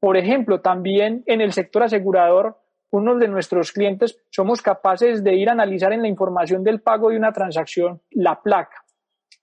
[0.00, 2.58] Por ejemplo, también en el sector asegurador,
[2.90, 7.10] uno de nuestros clientes somos capaces de ir a analizar en la información del pago
[7.10, 8.84] de una transacción la placa.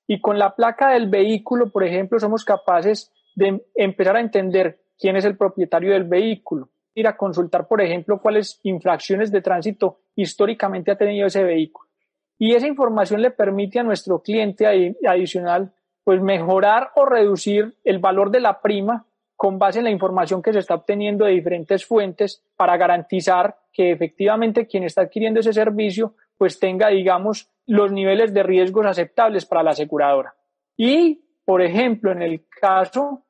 [0.07, 5.15] Y con la placa del vehículo, por ejemplo, somos capaces de empezar a entender quién
[5.15, 10.91] es el propietario del vehículo, ir a consultar, por ejemplo, cuáles infracciones de tránsito históricamente
[10.91, 11.89] ha tenido ese vehículo.
[12.37, 18.29] Y esa información le permite a nuestro cliente adicional, pues mejorar o reducir el valor
[18.29, 22.43] de la prima con base en la información que se está obteniendo de diferentes fuentes
[22.55, 28.43] para garantizar que efectivamente quien está adquiriendo ese servicio pues tenga, digamos, los niveles de
[28.43, 30.35] riesgos aceptables para la aseguradora.
[30.75, 33.25] Y, por ejemplo, en el caso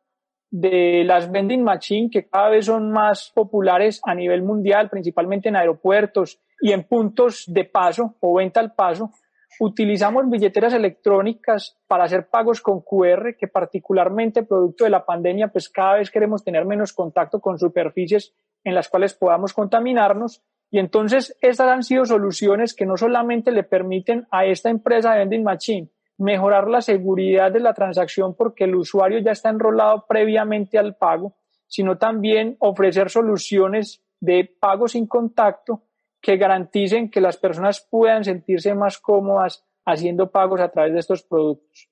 [0.50, 5.56] de las vending machines que cada vez son más populares a nivel mundial, principalmente en
[5.56, 9.12] aeropuertos y en puntos de paso o venta al paso,
[9.60, 15.70] Utilizamos billeteras electrónicas para hacer pagos con QR, que particularmente producto de la pandemia, pues
[15.70, 20.42] cada vez queremos tener menos contacto con superficies en las cuales podamos contaminarnos.
[20.72, 25.20] Y entonces estas han sido soluciones que no solamente le permiten a esta empresa de
[25.20, 30.78] vending machine mejorar la seguridad de la transacción porque el usuario ya está enrolado previamente
[30.78, 31.36] al pago,
[31.68, 35.84] sino también ofrecer soluciones de pago sin contacto
[36.24, 41.22] que garanticen que las personas puedan sentirse más cómodas haciendo pagos a través de estos
[41.22, 41.90] productos.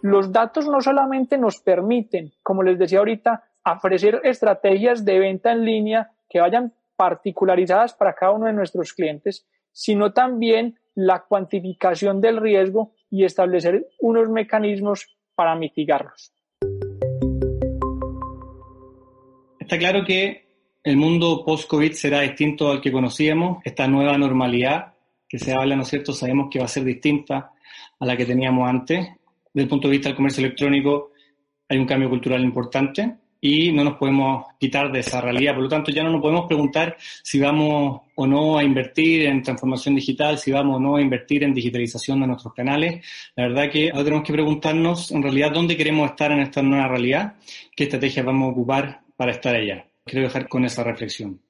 [0.00, 5.64] Los datos no solamente nos permiten, como les decía ahorita, ofrecer estrategias de venta en
[5.64, 12.36] línea que vayan particularizadas para cada uno de nuestros clientes, sino también la cuantificación del
[12.36, 16.32] riesgo y establecer unos mecanismos para mitigarlos.
[19.58, 20.49] Está claro que
[20.82, 24.94] el mundo post-COVID será distinto al que conocíamos, esta nueva normalidad
[25.28, 26.12] que se habla, ¿no es cierto?
[26.12, 27.52] Sabemos que va a ser distinta
[27.98, 29.08] a la que teníamos antes.
[29.52, 31.12] Desde el punto de vista del comercio electrónico
[31.68, 35.54] hay un cambio cultural importante y no nos podemos quitar de esa realidad.
[35.54, 39.42] Por lo tanto, ya no nos podemos preguntar si vamos o no a invertir en
[39.42, 43.04] transformación digital, si vamos o no a invertir en digitalización de nuestros canales.
[43.36, 46.88] La verdad que ahora tenemos que preguntarnos en realidad dónde queremos estar en esta nueva
[46.88, 47.34] realidad,
[47.76, 49.89] qué estrategias vamos a ocupar para estar allá.
[50.10, 51.40] Quiero dejar con esa reflexión.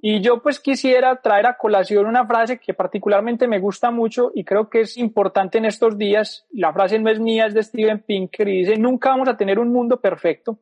[0.00, 4.42] Y yo pues quisiera traer a colación una frase que particularmente me gusta mucho y
[4.42, 6.46] creo que es importante en estos días.
[6.50, 9.58] La frase no es mía, es de Steven Pinker y dice, nunca vamos a tener
[9.58, 10.58] un mundo perfecto,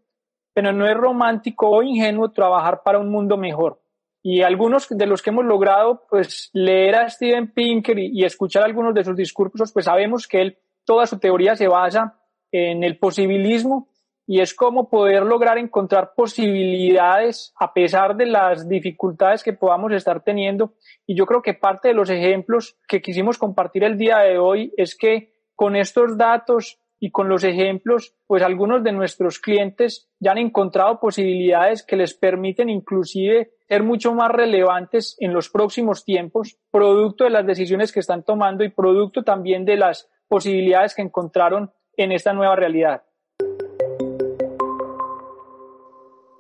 [0.53, 3.81] pero no es romántico o ingenuo trabajar para un mundo mejor.
[4.21, 8.65] Y algunos de los que hemos logrado pues leer a Steven Pinker y, y escuchar
[8.65, 12.19] algunos de sus discursos, pues sabemos que él, toda su teoría se basa
[12.51, 13.94] en el posibilismo
[14.27, 20.23] y es cómo poder lograr encontrar posibilidades a pesar de las dificultades que podamos estar
[20.23, 20.75] teniendo.
[21.07, 24.73] Y yo creo que parte de los ejemplos que quisimos compartir el día de hoy
[24.77, 30.31] es que con estos datos y con los ejemplos, pues algunos de nuestros clientes ya
[30.33, 36.57] han encontrado posibilidades que les permiten inclusive ser mucho más relevantes en los próximos tiempos,
[36.71, 41.73] producto de las decisiones que están tomando y producto también de las posibilidades que encontraron
[41.97, 43.03] en esta nueva realidad.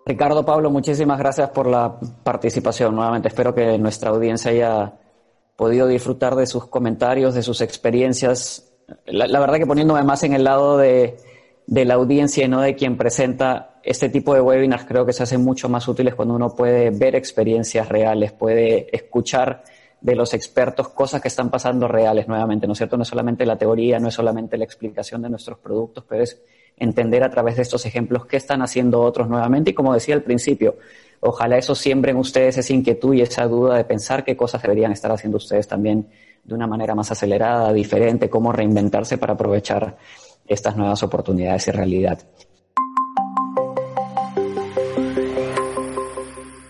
[0.06, 2.94] Ricardo, Pablo, muchísimas gracias por la participación.
[2.94, 4.92] Nuevamente espero que nuestra audiencia haya
[5.56, 8.70] podido disfrutar de sus comentarios, de sus experiencias.
[9.06, 11.16] La, verdad que poniéndome más en el lado de,
[11.66, 15.22] de, la audiencia y no de quien presenta este tipo de webinars, creo que se
[15.22, 19.64] hacen mucho más útiles cuando uno puede ver experiencias reales, puede escuchar
[20.02, 22.98] de los expertos cosas que están pasando reales nuevamente, ¿no es cierto?
[22.98, 26.42] No es solamente la teoría, no es solamente la explicación de nuestros productos, pero es
[26.76, 29.70] entender a través de estos ejemplos qué están haciendo otros nuevamente.
[29.70, 30.76] Y como decía al principio,
[31.20, 34.92] ojalá eso siembre en ustedes esa inquietud y esa duda de pensar qué cosas deberían
[34.92, 36.08] estar haciendo ustedes también
[36.42, 39.96] de una manera más acelerada, diferente, cómo reinventarse para aprovechar
[40.46, 42.18] estas nuevas oportunidades y realidad.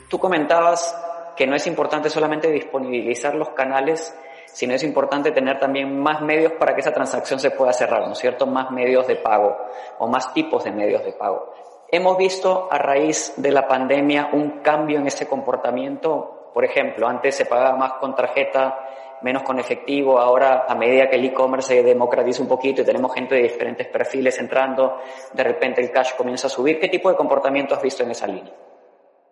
[0.08, 0.94] Tú comentabas
[1.36, 4.14] que no es importante solamente disponibilizar los canales
[4.54, 8.12] sino es importante tener también más medios para que esa transacción se pueda cerrar, ¿no
[8.12, 8.46] es cierto?
[8.46, 9.56] Más medios de pago
[9.98, 11.52] o más tipos de medios de pago.
[11.90, 16.50] Hemos visto a raíz de la pandemia un cambio en ese comportamiento.
[16.54, 20.20] Por ejemplo, antes se pagaba más con tarjeta, menos con efectivo.
[20.20, 23.88] Ahora, a medida que el e-commerce se democratiza un poquito y tenemos gente de diferentes
[23.88, 25.00] perfiles entrando,
[25.32, 26.78] de repente el cash comienza a subir.
[26.78, 28.52] ¿Qué tipo de comportamiento has visto en esa línea?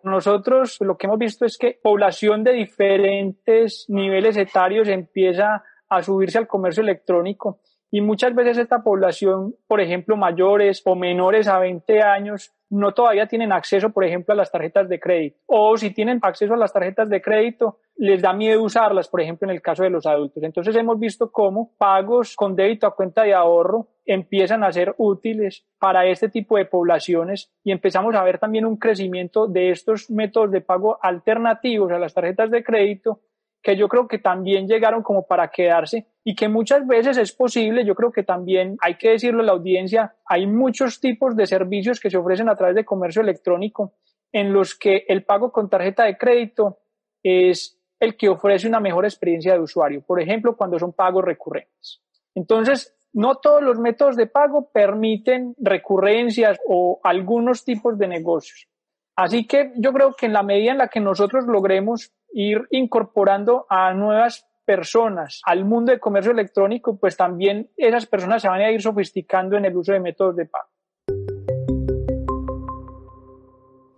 [0.04, 6.38] Nosotros lo que hemos visto es que población de diferentes niveles etarios empieza a subirse
[6.38, 7.60] al comercio electrónico
[7.94, 13.26] y muchas veces esta población, por ejemplo, mayores o menores a 20 años, no todavía
[13.26, 15.36] tienen acceso, por ejemplo, a las tarjetas de crédito.
[15.44, 19.46] O si tienen acceso a las tarjetas de crédito, les da miedo usarlas, por ejemplo,
[19.46, 20.42] en el caso de los adultos.
[20.42, 25.64] Entonces hemos visto cómo pagos con débito a cuenta de ahorro empiezan a ser útiles
[25.78, 30.50] para este tipo de poblaciones y empezamos a ver también un crecimiento de estos métodos
[30.50, 33.20] de pago alternativos a las tarjetas de crédito
[33.62, 37.85] que yo creo que también llegaron como para quedarse y que muchas veces es posible,
[37.85, 42.00] yo creo que también hay que decirlo a la audiencia, hay muchos tipos de servicios
[42.00, 43.94] que se ofrecen a través de comercio electrónico
[44.33, 46.78] en los que el pago con tarjeta de crédito
[47.22, 52.02] es el que ofrece una mejor experiencia de usuario, por ejemplo, cuando son pagos recurrentes.
[52.34, 58.66] Entonces, no todos los métodos de pago permiten recurrencias o algunos tipos de negocios.
[59.14, 63.66] Así que yo creo que en la medida en la que nosotros logremos ir incorporando
[63.68, 68.72] a nuevas personas al mundo del comercio electrónico, pues también esas personas se van a
[68.72, 70.70] ir sofisticando en el uso de métodos de pago.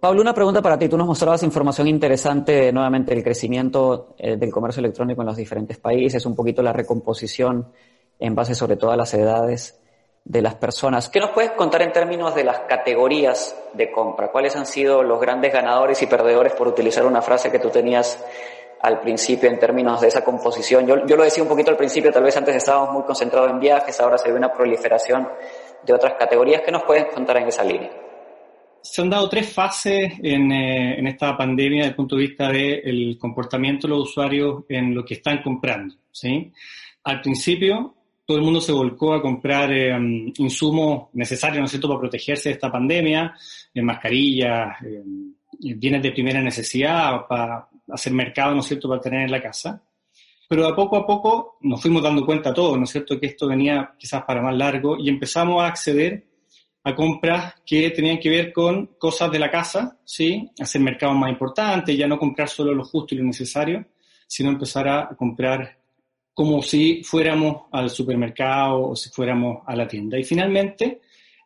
[0.05, 0.87] Pablo, una pregunta para ti.
[0.87, 5.79] Tú nos mostrabas información interesante, nuevamente, del crecimiento eh, del comercio electrónico en los diferentes
[5.79, 7.73] países, un poquito la recomposición
[8.19, 9.81] en base sobre todo a las edades
[10.23, 11.09] de las personas.
[11.09, 14.31] ¿Qué nos puedes contar en términos de las categorías de compra?
[14.31, 18.23] ¿Cuáles han sido los grandes ganadores y perdedores, por utilizar una frase que tú tenías
[18.83, 20.87] al principio en términos de esa composición?
[20.87, 23.59] Yo, yo lo decía un poquito al principio, tal vez antes estábamos muy concentrados en
[23.59, 25.27] viajes, ahora se ve una proliferación
[25.83, 26.61] de otras categorías.
[26.61, 28.04] ¿Qué nos puedes contar en esa línea?
[28.85, 32.53] Se han dado tres fases en, eh, en esta pandemia desde el punto de vista
[32.53, 35.95] del comportamiento de los usuarios en lo que están comprando.
[36.13, 36.53] ¿sí?
[37.03, 37.95] Al principio,
[38.27, 39.97] todo el mundo se volcó a comprar eh,
[40.39, 43.35] insumos necesarios, ¿no es cierto?, para protegerse de esta pandemia,
[43.73, 45.03] eh, mascarillas, eh,
[45.77, 49.83] bienes de primera necesidad, para hacer mercado, ¿no es cierto?, para tener en la casa.
[50.49, 53.49] Pero a poco a poco nos fuimos dando cuenta todos, ¿no es cierto?, que esto
[53.49, 56.34] venía quizás para más largo y empezamos a acceder
[56.85, 60.51] a compras que tenían que ver con cosas de la casa, ¿sí?
[60.61, 63.87] Hacer mercados más importantes, ya no comprar solo lo justo y lo necesario,
[64.27, 65.79] sino empezar a comprar
[66.35, 70.19] como si fuéramos al supermercado o si fuéramos a la tienda.
[70.19, 71.01] Y finalmente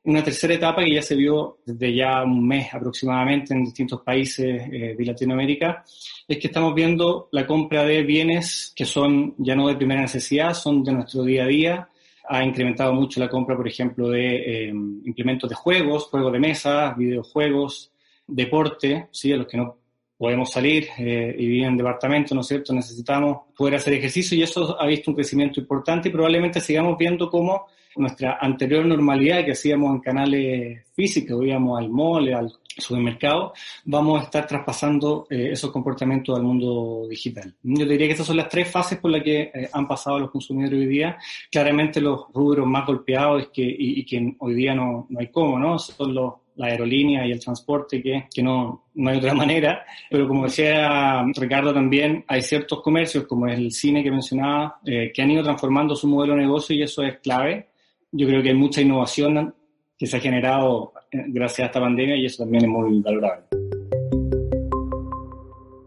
[0.04, 4.62] Una tercera etapa que ya se vio desde ya un mes aproximadamente en distintos países
[4.72, 5.84] eh, de Latinoamérica
[6.26, 10.54] es que estamos viendo la compra de bienes que son ya no de primera necesidad,
[10.54, 11.88] son de nuestro día a día.
[12.28, 16.94] Ha incrementado mucho la compra, por ejemplo, de eh, implementos de juegos, juegos de mesa,
[16.96, 17.90] videojuegos,
[18.26, 19.32] deporte, ¿sí?
[19.32, 19.77] a los que no
[20.18, 22.74] podemos salir eh, y vivir en departamento, ¿no es cierto?
[22.74, 27.30] Necesitamos poder hacer ejercicio y eso ha visto un crecimiento importante y probablemente sigamos viendo
[27.30, 27.66] cómo
[27.96, 33.52] nuestra anterior normalidad que hacíamos en canales físicos, íbamos al mall, al supermercado,
[33.84, 37.54] vamos a estar traspasando eh, esos comportamientos al mundo digital.
[37.62, 40.30] Yo diría que estas son las tres fases por las que eh, han pasado los
[40.30, 41.18] consumidores hoy día.
[41.50, 45.58] Claramente los rubros más golpeados es que, y, que hoy día no, no hay cómo,
[45.58, 45.78] ¿no?
[45.78, 49.86] Son los la aerolínea y el transporte, que, que no, no hay otra manera.
[50.10, 55.22] Pero como decía Ricardo también, hay ciertos comercios, como el cine que mencionaba, eh, que
[55.22, 57.68] han ido transformando su modelo de negocio y eso es clave.
[58.12, 59.54] Yo creo que hay mucha innovación
[59.96, 63.46] que se ha generado eh, gracias a esta pandemia y eso también es muy valorable.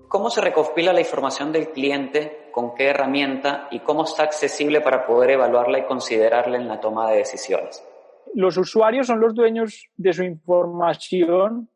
[0.07, 2.49] ¿Cómo se recopila la información del cliente?
[2.51, 3.67] ¿Con qué herramienta?
[3.71, 7.81] ¿Y cómo está accesible para poder evaluarla y considerarla en la toma de decisiones?
[8.33, 11.69] Los usuarios son los dueños de su información.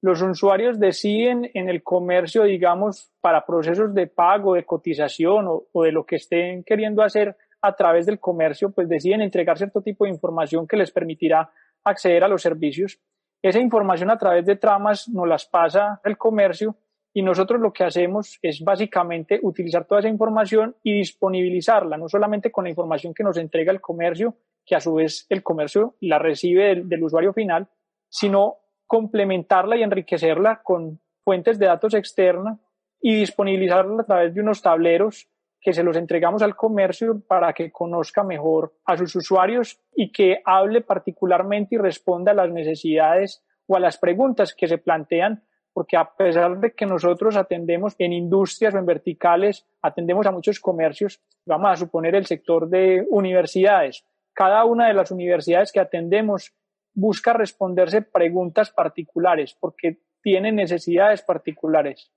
[0.00, 5.92] Los usuarios deciden en el comercio, digamos, para procesos de pago, de cotización o, de
[5.92, 10.10] lo que estén queriendo hacer a través del comercio, pues deciden entregar cierto tipo de
[10.10, 11.50] información que les permitirá
[11.84, 12.98] acceder a los servicios.
[13.40, 16.76] Esa información a través de tramas nos las pasa el comercio
[17.12, 22.50] y nosotros lo que hacemos es básicamente utilizar toda esa información y disponibilizarla, no solamente
[22.50, 24.34] con la información que nos entrega el comercio,
[24.64, 27.68] que a su vez el comercio la recibe del, usuario final,
[28.08, 32.58] sino complementarla y enriquecerla con fuentes de datos externas
[33.00, 35.28] y disponibilizarla a través de unos tableros
[35.60, 40.42] que se los entregamos al comercio para que conozca mejor a sus usuarios y que
[40.44, 45.96] hable particularmente y responda a las necesidades o a las preguntas que se plantean, porque
[45.96, 51.20] a pesar de que nosotros atendemos en industrias o en verticales, atendemos a muchos comercios,
[51.46, 54.04] vamos a suponer el sector de universidades.
[54.34, 56.54] Cada una de las universidades que atendemos
[56.94, 62.12] busca responderse preguntas particulares porque tiene necesidades particulares.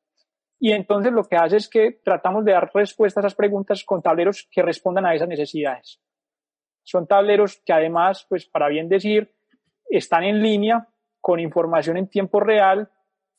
[0.59, 4.01] Y entonces lo que hace es que tratamos de dar respuestas a esas preguntas con
[4.01, 5.99] tableros que respondan a esas necesidades.
[6.83, 9.33] Son tableros que además, pues para bien decir,
[9.89, 10.87] están en línea
[11.19, 12.89] con información en tiempo real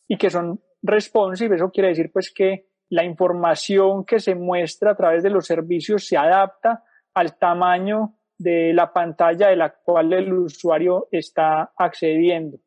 [0.07, 1.57] y que son responsive.
[1.57, 6.07] Eso quiere decir pues que la información que se muestra a través de los servicios
[6.07, 12.59] se adapta al tamaño de la pantalla de la cual el usuario está accediendo.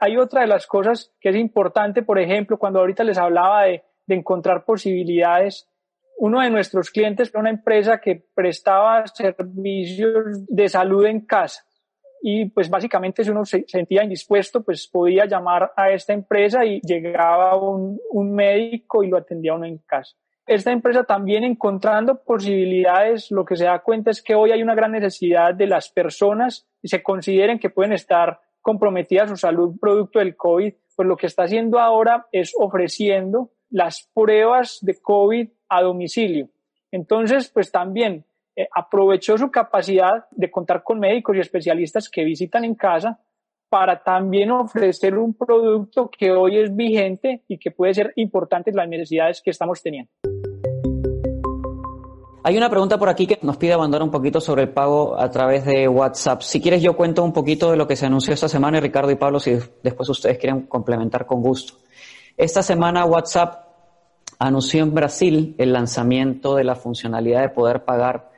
[0.00, 3.82] Hay otra de las cosas que es importante, por ejemplo, cuando ahorita les hablaba de
[4.08, 5.68] de encontrar posibilidades.
[6.16, 11.64] Uno de nuestros clientes era una empresa que prestaba servicios de salud en casa
[12.20, 16.80] y pues básicamente si uno se sentía indispuesto pues podía llamar a esta empresa y
[16.80, 20.16] llegaba un, un médico y lo atendía uno en casa.
[20.48, 24.74] Esta empresa también encontrando posibilidades, lo que se da cuenta es que hoy hay una
[24.74, 30.20] gran necesidad de las personas y se consideren que pueden estar comprometidas su salud producto
[30.20, 35.82] del COVID, pues lo que está haciendo ahora es ofreciendo las pruebas de COVID a
[35.82, 36.48] domicilio.
[36.90, 38.24] Entonces, pues también
[38.56, 43.20] eh, aprovechó su capacidad de contar con médicos y especialistas que visitan en casa
[43.68, 48.76] para también ofrecer un producto que hoy es vigente y que puede ser importante en
[48.76, 50.10] las necesidades que estamos teniendo.
[52.44, 55.30] Hay una pregunta por aquí que nos pide abandonar un poquito sobre el pago a
[55.30, 56.40] través de WhatsApp.
[56.40, 59.10] Si quieres, yo cuento un poquito de lo que se anunció esta semana y Ricardo
[59.10, 61.74] y Pablo, si después ustedes quieren complementar con gusto.
[62.36, 63.66] Esta semana WhatsApp
[64.38, 68.30] anunció en Brasil el lanzamiento de la funcionalidad de poder pagar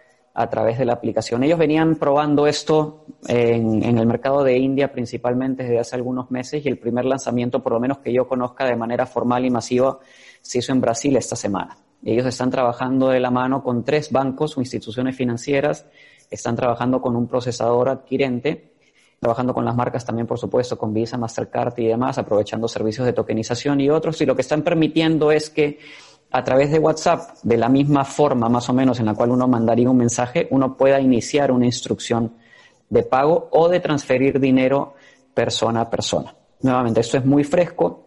[0.43, 1.43] a través de la aplicación.
[1.43, 6.69] Ellos venían probando esto en, el mercado de India principalmente desde hace algunos meses y
[6.69, 9.99] el primer lanzamiento, por lo menos que yo conozca de manera formal y masiva,
[10.41, 11.77] se hizo en Brasil esta semana.
[12.03, 15.87] Ellos están trabajando de la mano con tres bancos o instituciones financieras,
[16.31, 18.71] están trabajando con un procesador adquirente
[19.21, 23.13] trabajando con las marcas también, por supuesto, con Visa, Mastercard y demás, aprovechando servicios de
[23.13, 24.19] tokenización y otros.
[24.23, 25.79] Y lo que están permitiendo es que
[26.33, 29.49] a través de WhatsApp, de la misma forma más o menos en la cual uno
[29.49, 32.35] mandaría un mensaje, uno pueda iniciar una instrucción
[32.89, 34.95] de pago o de transferir dinero
[35.35, 36.35] persona a persona.
[36.63, 38.07] Nuevamente, esto es muy fresco.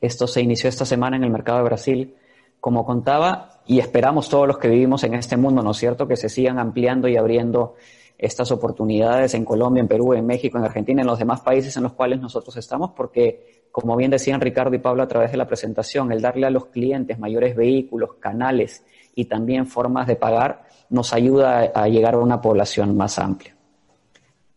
[0.00, 2.14] Esto se inició esta semana en el mercado de Brasil,
[2.60, 6.16] como contaba, y esperamos todos los que vivimos en este mundo, ¿no es cierto?, que
[6.16, 7.74] se sigan ampliando y abriendo
[8.18, 11.82] estas oportunidades en Colombia, en Perú, en México, en Argentina, en los demás países en
[11.82, 15.46] los cuales nosotros estamos, porque, como bien decían Ricardo y Pablo a través de la
[15.46, 18.82] presentación, el darle a los clientes mayores vehículos, canales
[19.14, 23.54] y también formas de pagar nos ayuda a llegar a una población más amplia.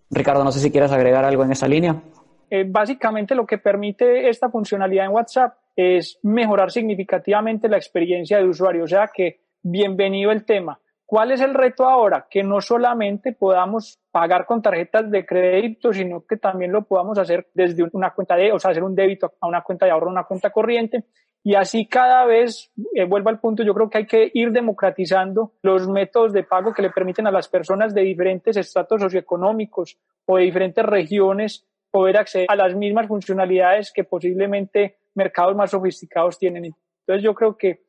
[0.10, 2.02] Ricardo, no sé si quieres agregar algo en esa línea.
[2.50, 8.46] Eh, básicamente lo que permite esta funcionalidad en WhatsApp es mejorar significativamente la experiencia de
[8.46, 8.86] usuario.
[8.86, 10.80] O sea que bienvenido el tema.
[11.10, 12.28] ¿Cuál es el reto ahora?
[12.30, 17.48] Que no solamente podamos pagar con tarjetas de crédito, sino que también lo podamos hacer
[17.56, 20.26] desde una cuenta de, o sea, hacer un débito a una cuenta de ahorro, una
[20.26, 21.06] cuenta corriente.
[21.44, 25.54] Y así cada vez, eh, vuelvo al punto, yo creo que hay que ir democratizando
[25.64, 29.98] los métodos de pago que le permiten a las personas de diferentes estratos socioeconómicos
[30.28, 36.38] o de diferentes regiones poder acceder a las mismas funcionalidades que posiblemente mercados más sofisticados
[36.38, 36.66] tienen.
[36.66, 37.82] Entonces yo creo que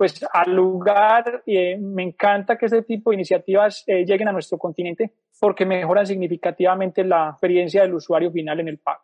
[0.00, 4.56] pues al lugar eh, me encanta que este tipo de iniciativas eh, lleguen a nuestro
[4.56, 9.00] continente porque mejoran significativamente la experiencia del usuario final en el pago.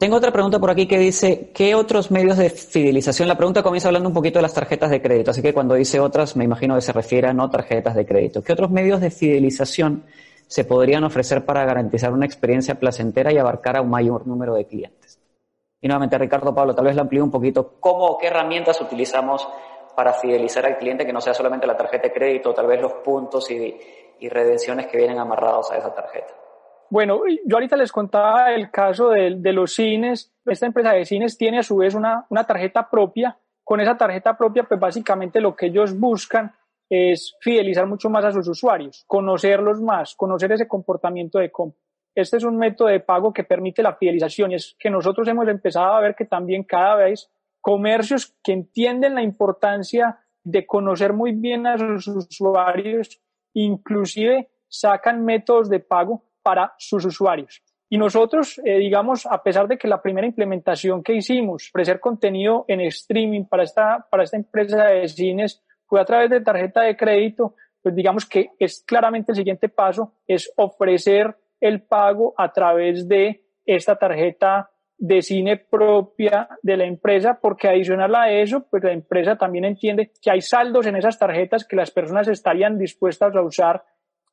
[0.00, 3.28] Tengo otra pregunta por aquí que dice, ¿qué otros medios de fidelización?
[3.28, 6.00] La pregunta comienza hablando un poquito de las tarjetas de crédito, así que cuando dice
[6.00, 8.42] otras, me imagino que se refiere a no tarjetas de crédito.
[8.42, 10.04] ¿Qué otros medios de fidelización
[10.46, 14.66] se podrían ofrecer para garantizar una experiencia placentera y abarcar a un mayor número de
[14.66, 15.18] clientes.
[15.84, 19.46] Y nuevamente, Ricardo Pablo, tal vez le amplíe un poquito cómo o qué herramientas utilizamos
[19.94, 22.94] para fidelizar al cliente, que no sea solamente la tarjeta de crédito, tal vez los
[22.94, 23.78] puntos y,
[24.30, 26.32] redenciones que vienen amarrados a esa tarjeta.
[26.88, 30.32] Bueno, yo ahorita les contaba el caso de, de, los cines.
[30.46, 33.38] Esta empresa de cines tiene a su vez una, una tarjeta propia.
[33.62, 36.54] Con esa tarjeta propia, pues básicamente lo que ellos buscan
[36.88, 41.83] es fidelizar mucho más a sus usuarios, conocerlos más, conocer ese comportamiento de compra.
[42.14, 45.48] Este es un método de pago que permite la fidelización y es que nosotros hemos
[45.48, 51.32] empezado a ver que también cada vez comercios que entienden la importancia de conocer muy
[51.32, 53.20] bien a sus usuarios,
[53.54, 57.62] inclusive sacan métodos de pago para sus usuarios.
[57.88, 62.64] Y nosotros, eh, digamos, a pesar de que la primera implementación que hicimos, ofrecer contenido
[62.68, 66.96] en streaming para esta, para esta empresa de cines, fue a través de tarjeta de
[66.96, 71.36] crédito, pues digamos que es claramente el siguiente paso, es ofrecer
[71.66, 78.14] el pago a través de esta tarjeta de cine propia de la empresa, porque adicional
[78.14, 81.90] a eso, pues la empresa también entiende que hay saldos en esas tarjetas que las
[81.90, 83.82] personas estarían dispuestas a usar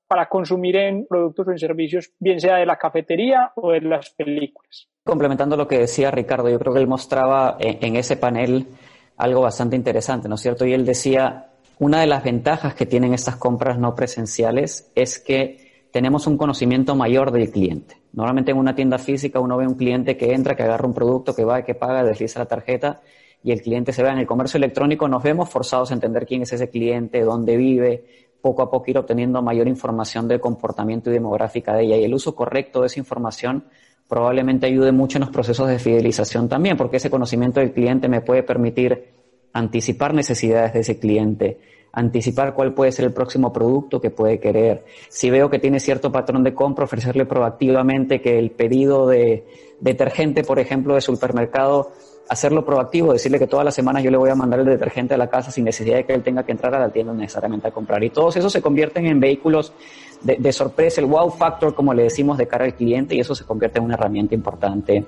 [0.08, 4.10] para consumir en productos o en servicios, bien sea de la cafetería o de las
[4.10, 4.90] películas.
[5.06, 8.68] Complementando lo que decía Ricardo, yo creo que él mostraba en, ese panel
[9.16, 10.66] algo bastante interesante, ¿no es cierto?
[10.66, 15.61] Y él decía, una de las ventajas que tienen estas compras no presenciales es que
[15.92, 17.98] tenemos un conocimiento mayor del cliente.
[18.14, 21.36] Normalmente en una tienda física uno ve un cliente que entra, que agarra un producto,
[21.36, 23.02] que va, que paga, desliza la tarjeta
[23.44, 24.10] y el cliente se ve.
[24.10, 28.06] En el comercio electrónico nos vemos forzados a entender quién es ese cliente, dónde vive,
[28.42, 31.98] poco a poco ir obteniendo mayor información del comportamiento y demográfica de ella.
[31.98, 33.66] Y el uso correcto de esa información
[34.08, 38.22] probablemente ayude mucho en los procesos de fidelización también, porque ese conocimiento del cliente me
[38.22, 39.06] puede permitir
[39.54, 41.60] anticipar necesidades de ese cliente,
[41.94, 44.86] anticipar cuál puede ser el próximo producto que puede querer.
[45.10, 49.46] Si veo que tiene cierto patrón de compra, ofrecerle proactivamente que el pedido de
[49.80, 51.92] detergente, por ejemplo, de supermercado,
[52.30, 55.18] hacerlo proactivo, decirle que todas las semanas yo le voy a mandar el detergente a
[55.18, 57.72] la casa sin necesidad de que él tenga que entrar a la tienda necesariamente a
[57.72, 58.02] comprar.
[58.04, 59.74] Y todos esos se convierten en vehículos
[60.22, 63.44] de, sorpresa, el wow factor, como le decimos, de cara al cliente, y eso se
[63.44, 65.04] convierte en una herramienta importante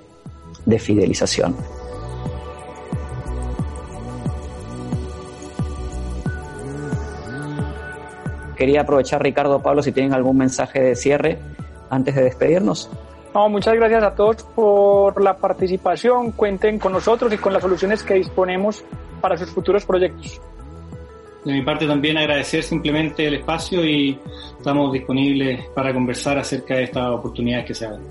[0.65, 1.55] de fidelización.
[8.63, 11.37] Quería aprovechar, Ricardo, Pablo, si tienen algún mensaje de cierre
[11.89, 12.89] antes de despedirnos.
[13.33, 16.31] No, muchas gracias a todos por la participación.
[16.31, 18.81] Cuenten con nosotros y con las soluciones que disponemos
[19.19, 20.39] para sus futuros proyectos.
[21.43, 24.17] De mi parte también agradecer simplemente el espacio y
[24.57, 28.03] estamos disponibles para conversar acerca de estas oportunidades que se abren.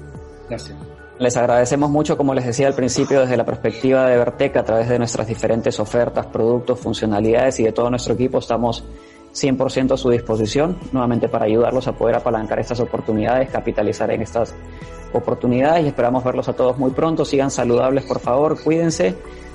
[0.50, 0.76] Gracias.
[1.18, 4.90] Les agradecemos mucho, como les decía al principio, desde la perspectiva de Vertec, a través
[4.90, 8.84] de nuestras diferentes ofertas, productos, funcionalidades y de todo nuestro equipo, estamos
[9.32, 14.54] 100% a su disposición, nuevamente para ayudarlos a poder apalancar estas oportunidades, capitalizar en estas
[15.12, 17.24] oportunidades y esperamos verlos a todos muy pronto.
[17.24, 19.14] Sigan saludables, por favor, cuídense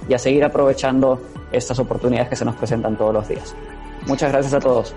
[0.09, 1.21] y a seguir aprovechando
[1.51, 3.55] estas oportunidades que se nos presentan todos los días.
[4.07, 4.95] Muchas gracias a todos.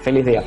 [0.00, 0.42] Feliz día.